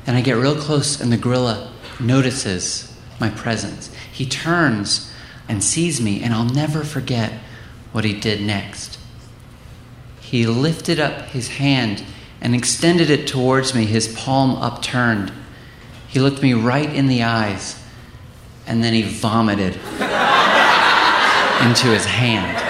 [0.06, 3.94] And I get real close, and the gorilla notices my presence.
[4.12, 5.12] He turns
[5.48, 7.32] and sees me, and I'll never forget
[7.92, 8.98] what he did next.
[10.20, 12.02] He lifted up his hand
[12.40, 15.32] and extended it towards me, his palm upturned.
[16.08, 17.80] He looked me right in the eyes,
[18.66, 19.74] and then he vomited
[21.62, 22.64] into his hand.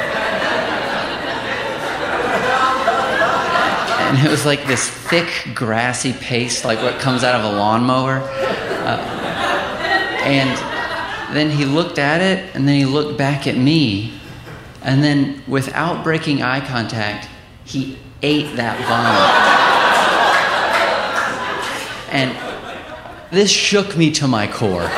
[4.08, 8.20] And it was like this thick, grassy paste, like what comes out of a lawnmower.
[8.20, 8.98] Uh,
[10.24, 14.18] and then he looked at it, and then he looked back at me,
[14.82, 17.28] and then without breaking eye contact,
[17.64, 19.20] he ate that vomit.
[22.10, 22.47] And
[23.30, 24.88] this shook me to my core.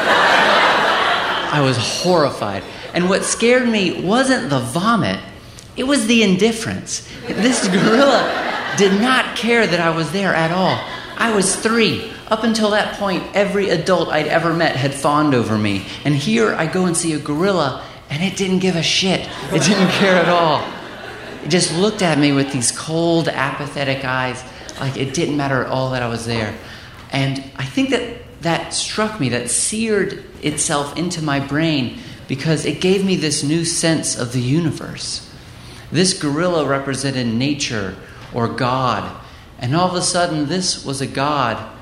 [1.53, 2.62] I was horrified.
[2.95, 5.20] And what scared me wasn't the vomit,
[5.76, 7.09] it was the indifference.
[7.26, 10.78] This gorilla did not care that I was there at all.
[11.16, 12.12] I was three.
[12.28, 15.87] Up until that point, every adult I'd ever met had fawned over me.
[16.05, 19.28] And here I go and see a gorilla, and it didn't give a shit.
[19.53, 20.64] It didn't care at all.
[21.45, 24.45] It just looked at me with these cold, apathetic eyes,
[24.78, 26.55] like it didn't matter at all that I was there.
[27.11, 31.99] And I think that that struck me, that seared itself into my brain
[32.29, 35.29] because it gave me this new sense of the universe.
[35.93, 37.97] This gorilla represented nature
[38.33, 39.21] or God,
[39.59, 41.77] and all of a sudden, this was a God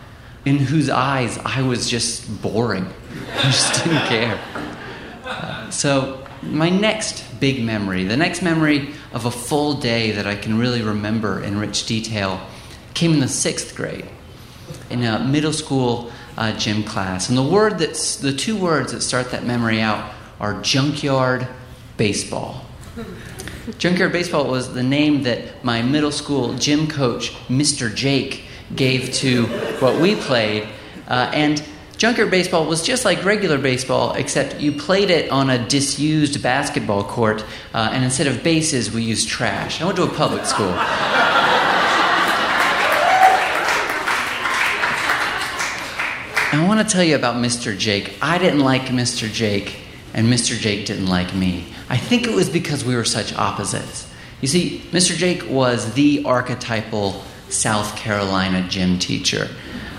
[0.45, 2.87] in whose eyes I was just boring.
[3.35, 4.41] I just didn't care.
[5.24, 10.37] Uh, so, my next big memory, the next memory of a full day that I
[10.37, 12.41] can really remember in rich detail,
[12.95, 14.09] came in the sixth grade
[14.91, 17.28] in a middle school uh, gym class.
[17.28, 21.47] And the word that's the two words that start that memory out are junkyard
[21.97, 22.64] baseball.
[23.76, 27.95] Junkyard baseball was the name that my middle school gym coach, Mr.
[27.95, 29.45] Jake, gave to
[29.80, 30.66] what we played.
[31.07, 31.62] Uh, and
[31.99, 37.05] junkyard baseball was just like regular baseball, except you played it on a disused basketball
[37.05, 39.82] court, uh, and instead of bases, we used trash.
[39.82, 40.74] I went to a public school.
[46.51, 47.76] I want to tell you about Mr.
[47.76, 48.14] Jake.
[48.22, 49.30] I didn't like Mr.
[49.30, 49.80] Jake,
[50.14, 50.59] and Mr.
[50.59, 51.66] Jake didn't like me.
[51.90, 54.11] I think it was because we were such opposites.
[54.40, 55.14] You see, Mr.
[55.14, 59.51] Jake was the archetypal South Carolina gym teacher.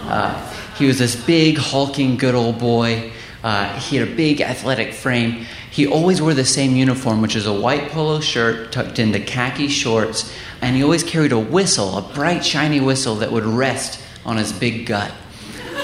[0.02, 0.34] Uh,
[0.76, 3.12] he was this big, hulking, good old boy.
[3.44, 5.46] Uh, he had a big athletic frame.
[5.70, 9.68] He always wore the same uniform, which is a white polo shirt tucked into khaki
[9.68, 14.38] shorts, and he always carried a whistle, a bright, shiny whistle that would rest on
[14.38, 15.12] his big gut.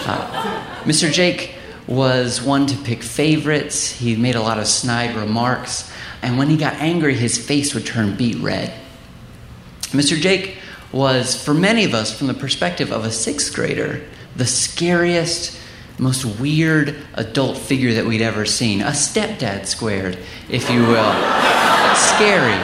[0.06, 1.12] Uh, Mr.
[1.12, 1.56] Jake
[1.88, 3.92] was one to pick favorites.
[3.92, 5.92] He made a lot of snide remarks,
[6.22, 8.74] and when he got angry, his face would turn beet red.
[9.90, 10.20] Mr.
[10.20, 10.58] Jake
[10.92, 14.04] was, for many of us, from the perspective of a sixth grader,
[14.36, 15.58] the scariest,
[15.98, 18.82] most weird adult figure that we'd ever seen.
[18.82, 20.18] A stepdad squared,
[20.50, 21.14] if you will.
[21.96, 22.60] Scary.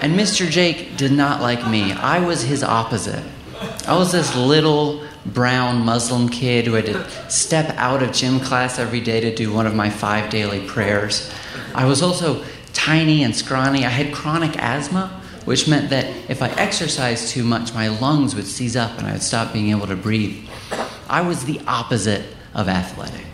[0.00, 0.48] And Mr.
[0.48, 1.92] Jake did not like me.
[1.92, 3.24] I was his opposite.
[3.86, 8.78] I was this little brown Muslim kid who had to step out of gym class
[8.78, 11.32] every day to do one of my five daily prayers.
[11.74, 13.84] I was also tiny and scrawny.
[13.84, 18.46] I had chronic asthma, which meant that if I exercised too much, my lungs would
[18.46, 20.48] seize up and I would stop being able to breathe.
[21.08, 23.26] I was the opposite of athletic.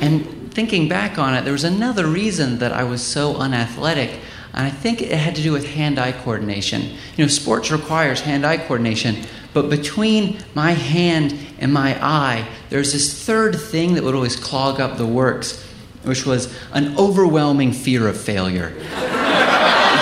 [0.00, 4.20] And thinking back on it, there was another reason that I was so unathletic
[4.54, 6.82] and I think it had to do with hand eye coordination.
[7.16, 9.16] You know, sports requires hand eye coordination,
[9.52, 14.80] but between my hand and my eye, there's this third thing that would always clog
[14.80, 15.60] up the works,
[16.04, 18.72] which was an overwhelming fear of failure.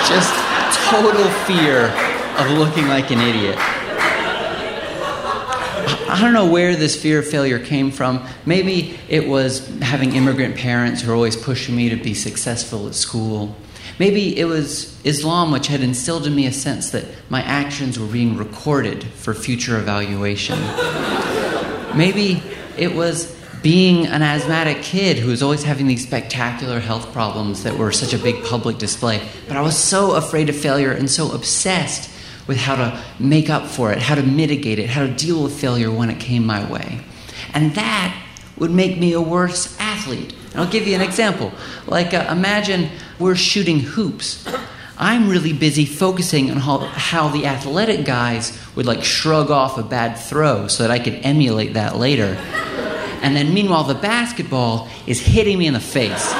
[0.07, 0.33] Just
[0.85, 1.87] total fear
[2.37, 3.57] of looking like an idiot.
[6.09, 8.23] I don't know where this fear of failure came from.
[8.45, 12.93] Maybe it was having immigrant parents who were always pushing me to be successful at
[12.93, 13.55] school.
[13.99, 18.07] Maybe it was Islam which had instilled in me a sense that my actions were
[18.07, 20.59] being recorded for future evaluation.
[21.95, 22.41] Maybe
[22.77, 27.77] it was being an asthmatic kid who was always having these spectacular health problems that
[27.77, 29.21] were such a big public display.
[29.47, 32.09] But I was so afraid of failure and so obsessed
[32.45, 35.57] with how to make up for it, how to mitigate it, how to deal with
[35.57, 36.99] failure when it came my way.
[37.53, 38.21] And that
[38.57, 40.35] would make me a worse athlete.
[40.55, 41.51] I'll give you an example.
[41.87, 42.89] Like, uh, imagine
[43.19, 44.47] we're shooting hoops.
[44.97, 49.83] I'm really busy focusing on how, how the athletic guys would like shrug off a
[49.83, 52.37] bad throw so that I could emulate that later.
[53.23, 56.33] And then meanwhile, the basketball is hitting me in the face.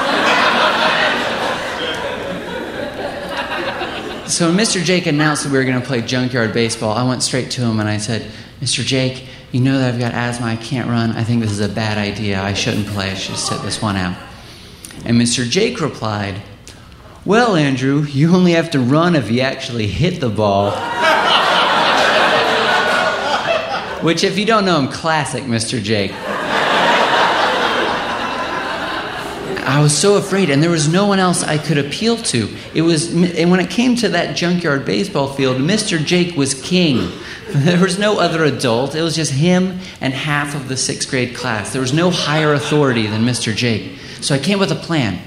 [4.26, 4.82] So when Mr.
[4.82, 7.78] Jake announced that we were going to play junkyard baseball, I went straight to him
[7.78, 8.84] and I said, Mr.
[8.84, 11.12] Jake, you know that I've got asthma, I can't run.
[11.12, 12.42] I think this is a bad idea.
[12.42, 13.12] I shouldn't play.
[13.12, 14.18] I should sit this one out.
[15.04, 15.48] And Mr.
[15.48, 16.42] Jake replied,
[17.24, 20.72] Well, Andrew, you only have to run if you actually hit the ball.
[24.02, 25.80] Which, if you don't know him, classic Mr.
[25.80, 26.10] Jake.
[29.64, 32.54] I was so afraid, and there was no one else I could appeal to.
[32.74, 36.04] It was, and when it came to that junkyard baseball field, Mr.
[36.04, 37.10] Jake was king.
[37.54, 38.96] There was no other adult.
[38.96, 41.72] It was just him and half of the sixth grade class.
[41.72, 43.54] There was no higher authority than Mr.
[43.54, 43.96] Jake.
[44.20, 45.20] So I came up with a plan.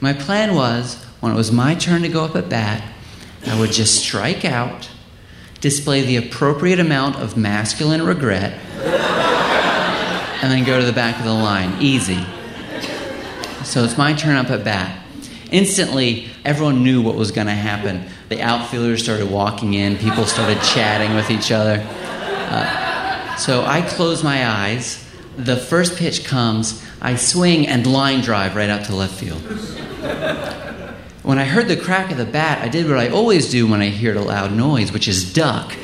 [0.00, 2.82] My plan was when it was my turn to go up at bat,
[3.46, 4.90] I would just strike out,
[5.60, 8.52] display the appropriate amount of masculine regret,
[10.42, 11.80] and then go to the back of the line.
[11.80, 12.24] Easy.
[13.64, 15.04] So it's my turn up at bat.
[15.50, 18.06] Instantly, everyone knew what was going to happen.
[18.28, 21.84] The outfielders started walking in, people started chatting with each other.
[21.86, 25.06] Uh, so I close my eyes.
[25.36, 29.40] The first pitch comes, I swing and line drive right out to left field.
[31.22, 33.82] When I heard the crack of the bat, I did what I always do when
[33.82, 35.74] I hear a loud noise, which is duck.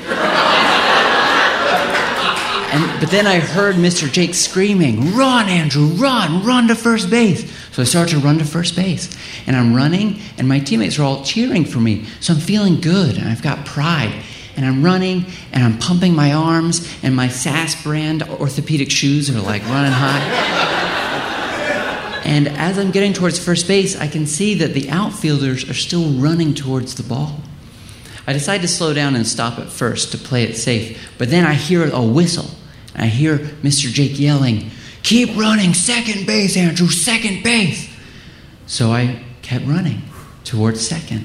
[2.77, 4.11] And, but then I heard Mr.
[4.11, 7.51] Jake screaming, Run, Andrew, run, run to first base.
[7.77, 9.15] So I start to run to first base.
[9.47, 12.07] And I'm running, and my teammates are all cheering for me.
[12.21, 14.15] So I'm feeling good, and I've got pride.
[14.57, 19.43] And I'm running, and I'm pumping my arms, and my SAS brand orthopedic shoes are
[19.43, 20.23] like running high.
[22.25, 26.09] And as I'm getting towards first base, I can see that the outfielders are still
[26.13, 27.43] running towards the ball.
[28.27, 31.45] I decide to slow down and stop at first to play it safe, but then
[31.45, 32.49] I hear a whistle.
[32.95, 33.93] I hear Mr.
[33.93, 34.71] Jake yelling,
[35.07, 37.89] Keep running, second base, Andrew, second base.
[38.67, 40.03] So I kept running
[40.43, 41.25] towards second.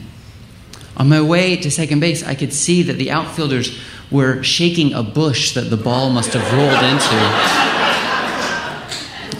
[0.97, 3.75] On my way to second base, I could see that the outfielders
[4.11, 7.15] were shaking a bush that the ball must have rolled into.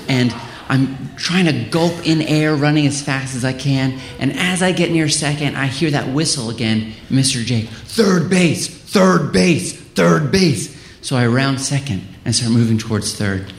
[0.10, 0.34] And
[0.70, 4.00] I'm trying to gulp in air, running as fast as I can.
[4.18, 6.94] And as I get near second, I hear that whistle again.
[7.12, 7.46] Mr.
[7.46, 10.76] Jake, third base, third base, third base.
[11.02, 13.54] So I round second and start moving towards third.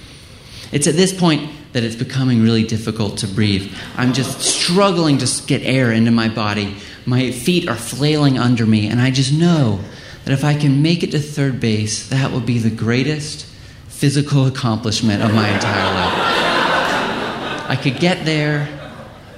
[0.72, 3.72] It's at this point that it's becoming really difficult to breathe.
[3.96, 6.76] I'm just struggling to get air into my body.
[7.04, 9.80] My feet are flailing under me, and I just know
[10.24, 13.46] that if I can make it to third base, that will be the greatest
[13.88, 17.70] physical accomplishment of my entire life.
[17.70, 18.68] I could get there,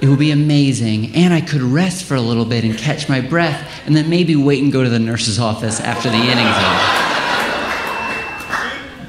[0.01, 3.19] it would be amazing, and I could rest for a little bit and catch my
[3.21, 7.01] breath, and then maybe wait and go to the nurse's office after the inning's over.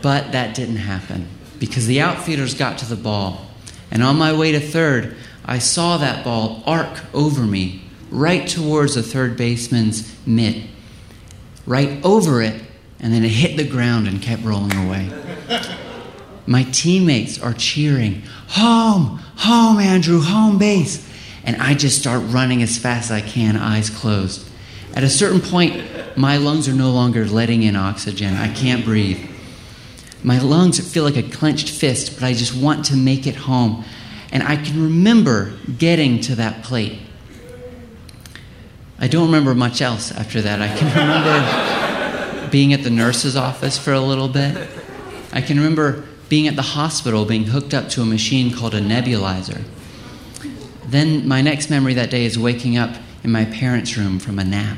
[0.03, 1.29] But that didn't happen
[1.59, 3.47] because the outfielders got to the ball,
[3.91, 8.95] and on my way to third, I saw that ball arc over me right towards
[8.95, 10.65] the third baseman's mitt,
[11.67, 12.63] right over it,
[13.01, 15.11] and then it hit the ground and kept rolling away.
[16.47, 21.07] My teammates are cheering, Home, home, Andrew, home base.
[21.45, 24.49] And I just start running as fast as I can, eyes closed.
[24.95, 28.35] At a certain point, my lungs are no longer letting in oxygen.
[28.35, 29.31] I can't breathe.
[30.27, 33.85] My lungs feel like a clenched fist, but I just want to make it home.
[34.33, 36.99] And I can remember getting to that plate.
[38.99, 40.61] I don't remember much else after that.
[40.61, 44.69] I can remember being at the nurse's office for a little bit.
[45.33, 48.81] I can remember being at the hospital being hooked up to a machine called a
[48.81, 49.63] nebulizer.
[50.89, 54.45] Then my next memory that day is waking up in my parents' room from a
[54.45, 54.77] nap.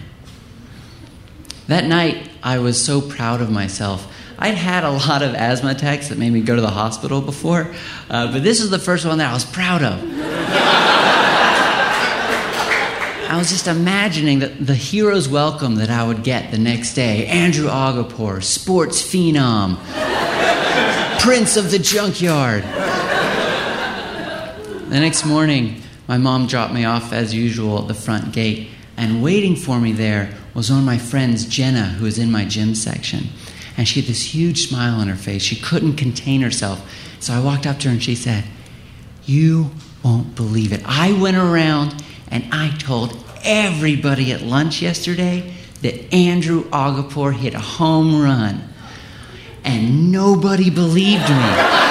[1.68, 4.12] That night, I was so proud of myself.
[4.40, 7.74] I'd had a lot of asthma attacks that made me go to the hospital before,
[8.08, 10.00] uh, but this is the first one that I was proud of.
[13.30, 17.26] I was just imagining the, the hero's welcome that I would get the next day.
[17.26, 19.76] Andrew Aghapour, sports phenom,
[21.20, 22.62] prince of the junkyard.
[24.88, 29.22] The next morning, my mom dropped me off as usual at the front gate, and
[29.22, 32.74] waiting for me there was one of my friends, Jenna, who was in my gym
[32.74, 33.24] section.
[33.78, 35.40] And she had this huge smile on her face.
[35.40, 36.84] She couldn't contain herself.
[37.20, 38.44] So I walked up to her and she said,
[39.24, 39.70] You
[40.02, 40.82] won't believe it.
[40.84, 47.60] I went around and I told everybody at lunch yesterday that Andrew Aghapour hit a
[47.60, 48.64] home run.
[49.64, 51.88] And nobody believed me.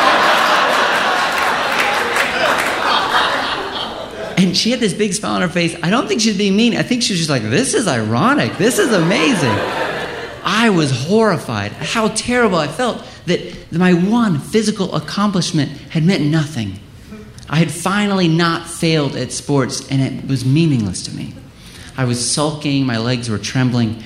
[4.40, 5.76] And she had this big smile on her face.
[5.82, 6.76] I don't think she was being mean.
[6.76, 8.58] I think she was just like, this is ironic.
[8.58, 9.87] This is amazing.
[10.50, 16.24] I was horrified at how terrible I felt that my one physical accomplishment had meant
[16.24, 16.80] nothing.
[17.50, 21.34] I had finally not failed at sports and it was meaningless to me.
[21.98, 24.02] I was sulking, my legs were trembling,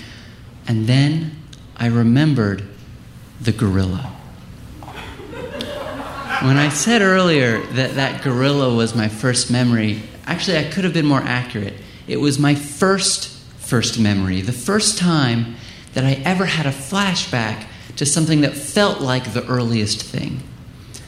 [0.68, 1.36] and then
[1.78, 2.64] I remembered
[3.40, 4.12] the gorilla.
[6.42, 10.94] When I said earlier that that gorilla was my first memory, actually, I could have
[10.94, 11.76] been more accurate.
[12.08, 13.28] It was my first
[13.60, 15.56] first memory, the first time
[15.94, 17.66] that I ever had a flashback
[17.98, 20.42] to something that felt like the earliest thing.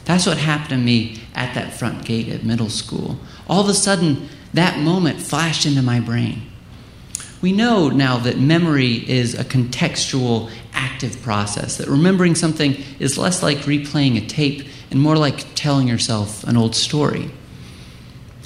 [0.04, 3.18] That's what happened to me at that front gate at middle school.
[3.48, 6.42] All of a sudden, that moment flashed into my brain.
[7.40, 13.42] We know now that memory is a contextual, active process, that remembering something is less
[13.42, 17.30] like replaying a tape and more like telling yourself an old story.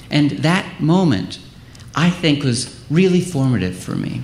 [0.09, 1.39] And that moment,
[1.95, 4.23] I think, was really formative for me.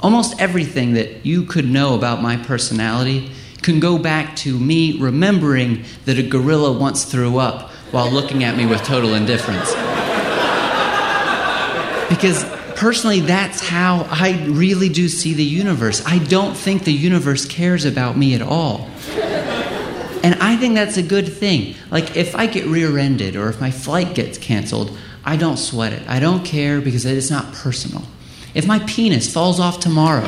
[0.00, 3.30] Almost everything that you could know about my personality
[3.62, 8.56] can go back to me remembering that a gorilla once threw up while looking at
[8.56, 9.72] me with total indifference.
[12.08, 12.44] Because
[12.76, 16.04] personally, that's how I really do see the universe.
[16.06, 18.88] I don't think the universe cares about me at all.
[20.22, 21.74] And I think that's a good thing.
[21.90, 25.92] Like, if I get rear ended or if my flight gets canceled, I don't sweat
[25.92, 26.02] it.
[26.08, 28.04] I don't care because it's not personal.
[28.56, 30.24] If my penis falls off tomorrow,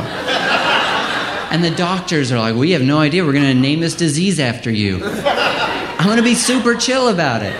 [1.51, 4.71] and the doctors are like, we have no idea, we're to name this disease after
[4.71, 7.55] you, I'm to be super chill about it.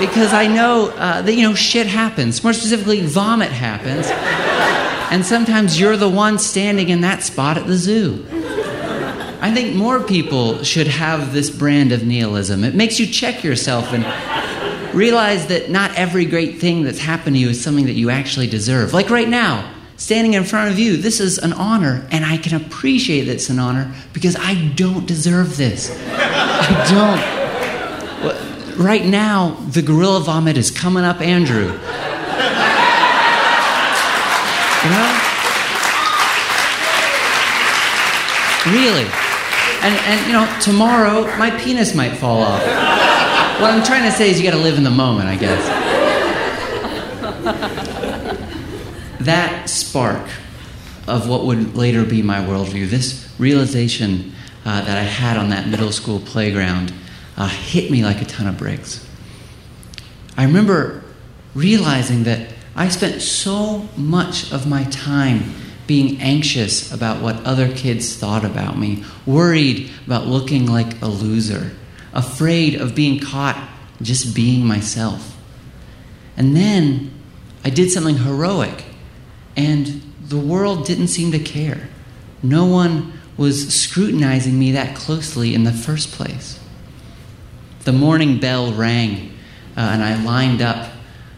[0.00, 2.42] Because I know uh, that, you know, shit happens.
[2.42, 4.06] More specifically, vomit happens.
[5.12, 8.24] And sometimes you're the one standing in that spot at the zoo.
[9.40, 12.64] I think more people should have this brand of nihilism.
[12.64, 14.02] It makes you check yourself and
[14.94, 18.46] realize that not every great thing that's happened to you is something that you actually
[18.46, 18.92] deserve.
[18.92, 22.54] Like right now, standing in front of you, this is an honor, and I can
[22.60, 25.90] appreciate that it's an honor because I don't deserve this.
[26.10, 28.78] I don't.
[28.78, 31.72] Right now, the gorilla vomit is coming up Andrew.
[34.84, 35.20] You know?
[38.66, 39.06] Really.
[39.80, 42.62] And, and, you know, tomorrow my penis might fall off.
[43.60, 45.66] What I'm trying to say is you gotta live in the moment, I guess.
[49.20, 50.30] that spark
[51.08, 54.32] of what would later be my worldview, this realization
[54.64, 56.92] uh, that I had on that middle school playground,
[57.36, 59.04] uh, hit me like a ton of bricks.
[60.36, 61.02] I remember
[61.52, 65.52] realizing that I spent so much of my time
[65.88, 71.72] being anxious about what other kids thought about me, worried about looking like a loser,
[72.12, 73.68] afraid of being caught
[74.00, 75.36] just being myself.
[76.36, 77.12] And then
[77.64, 78.84] I did something heroic,
[79.56, 81.88] and the world didn't seem to care.
[82.42, 86.60] No one was scrutinizing me that closely in the first place.
[87.84, 89.32] The morning bell rang,
[89.76, 90.90] uh, and I lined up,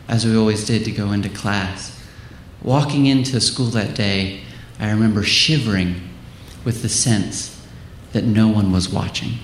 [0.09, 1.99] as we always did, to go into class.
[2.63, 4.43] Walking into school that day,
[4.79, 6.09] I remember shivering
[6.65, 7.59] with the sense
[8.13, 9.35] that no one was watching.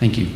[0.00, 0.26] Thank you.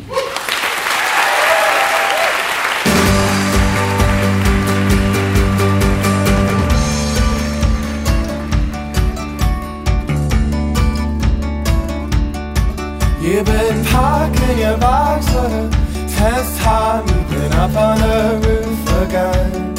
[13.21, 15.69] You've been packing your bags for the
[16.13, 17.07] tenth time.
[17.07, 19.73] You've been up on the roof again.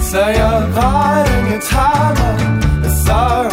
[0.00, 1.27] So you're buying your
[1.60, 3.47] time, it's alright.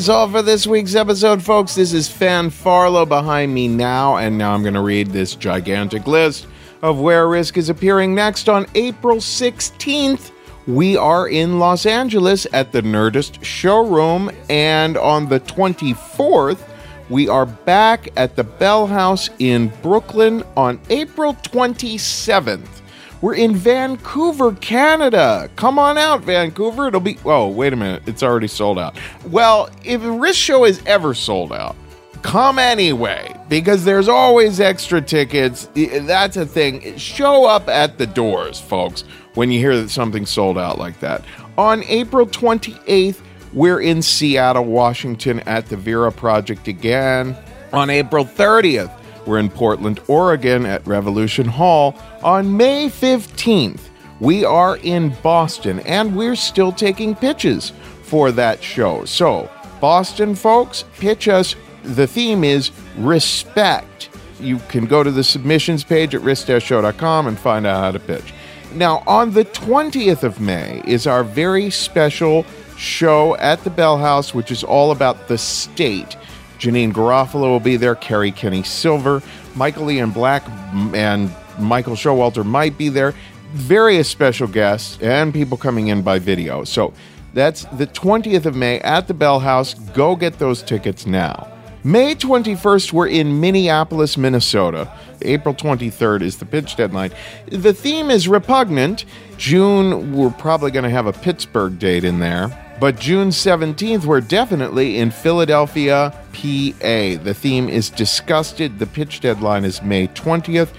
[0.00, 1.74] Is all for this week's episode, folks.
[1.74, 6.46] This is Fanfarlo behind me now, and now I'm going to read this gigantic list
[6.80, 10.30] of where Risk is appearing next on April 16th.
[10.66, 16.66] We are in Los Angeles at the Nerdist showroom, and on the 24th,
[17.10, 22.79] we are back at the Bell House in Brooklyn on April 27th.
[23.20, 25.50] We're in Vancouver, Canada.
[25.56, 26.88] Come on out, Vancouver.
[26.88, 27.18] It'll be.
[27.24, 28.02] Oh, wait a minute.
[28.06, 28.96] It's already sold out.
[29.26, 31.76] Well, if a Risk Show is ever sold out,
[32.22, 35.68] come anyway because there's always extra tickets.
[35.74, 36.96] That's a thing.
[36.96, 39.02] Show up at the doors, folks,
[39.34, 41.24] when you hear that something's sold out like that.
[41.58, 43.20] On April 28th,
[43.52, 47.36] we're in Seattle, Washington at the Vera Project again.
[47.72, 48.96] On April 30th,
[49.30, 51.94] we're in Portland, Oregon at Revolution Hall.
[52.22, 53.80] On May 15th,
[54.18, 57.72] we are in Boston and we're still taking pitches
[58.02, 59.04] for that show.
[59.04, 59.48] So,
[59.80, 61.54] Boston folks, pitch us.
[61.84, 64.10] The theme is respect.
[64.40, 68.34] You can go to the submissions page at risk-show.com and find out how to pitch.
[68.74, 72.44] Now, on the 20th of May is our very special
[72.76, 76.16] show at the Bell House, which is all about the state.
[76.60, 79.22] Janeane Garofalo will be there, Kerri Kenney Silver,
[79.54, 80.46] Michael Ian Black,
[80.94, 83.14] and Michael Showalter might be there.
[83.52, 86.62] Various special guests and people coming in by video.
[86.64, 86.92] So
[87.34, 89.74] that's the 20th of May at the Bell House.
[89.74, 91.48] Go get those tickets now.
[91.82, 94.92] May 21st, we're in Minneapolis, Minnesota.
[95.22, 97.10] April 23rd is the pitch deadline.
[97.46, 99.06] The theme is repugnant.
[99.38, 102.48] June, we're probably going to have a Pittsburgh date in there.
[102.80, 107.22] But June 17th, we're definitely in Philadelphia, PA.
[107.22, 108.78] The theme is disgusted.
[108.78, 110.72] The pitch deadline is May 20th.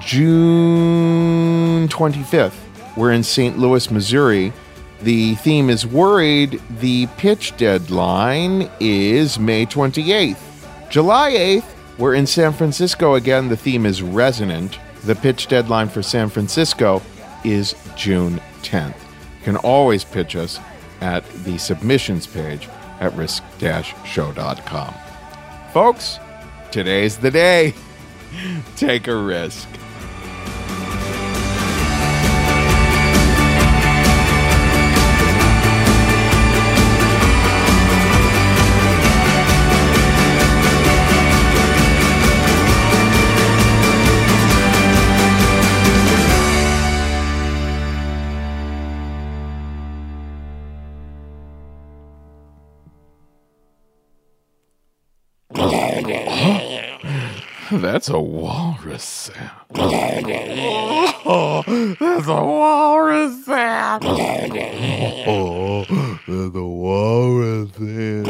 [0.00, 2.54] June 25th,
[2.96, 3.58] we're in St.
[3.58, 4.52] Louis, Missouri.
[5.02, 6.62] The theme is worried.
[6.78, 10.38] The pitch deadline is May 28th.
[10.90, 13.48] July 8th, we're in San Francisco again.
[13.48, 14.78] The theme is resonant.
[15.02, 17.02] The pitch deadline for San Francisco
[17.44, 18.94] is June 10th.
[18.94, 20.60] You can always pitch us
[21.00, 22.68] at the submissions page
[23.00, 24.94] at risk-show.com.
[25.72, 26.18] Folks,
[26.70, 27.74] today's the day.
[28.76, 29.68] Take a risk.
[57.98, 59.50] That's a walrus sound.
[61.24, 61.64] oh,
[61.98, 64.04] that's a walrus sound.
[65.26, 65.84] oh,
[66.28, 68.26] that's a walrus sound.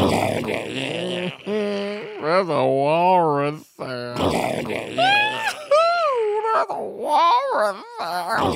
[2.25, 4.17] that's a walrus sound.
[4.17, 4.65] that's
[6.71, 8.49] a walrus sound.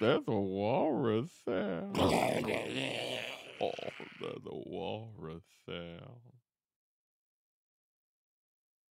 [0.00, 0.26] That's a walrus sound.
[0.26, 1.96] That's a walrus sound.
[3.62, 3.91] Oh
[4.44, 6.21] the Walrus sound.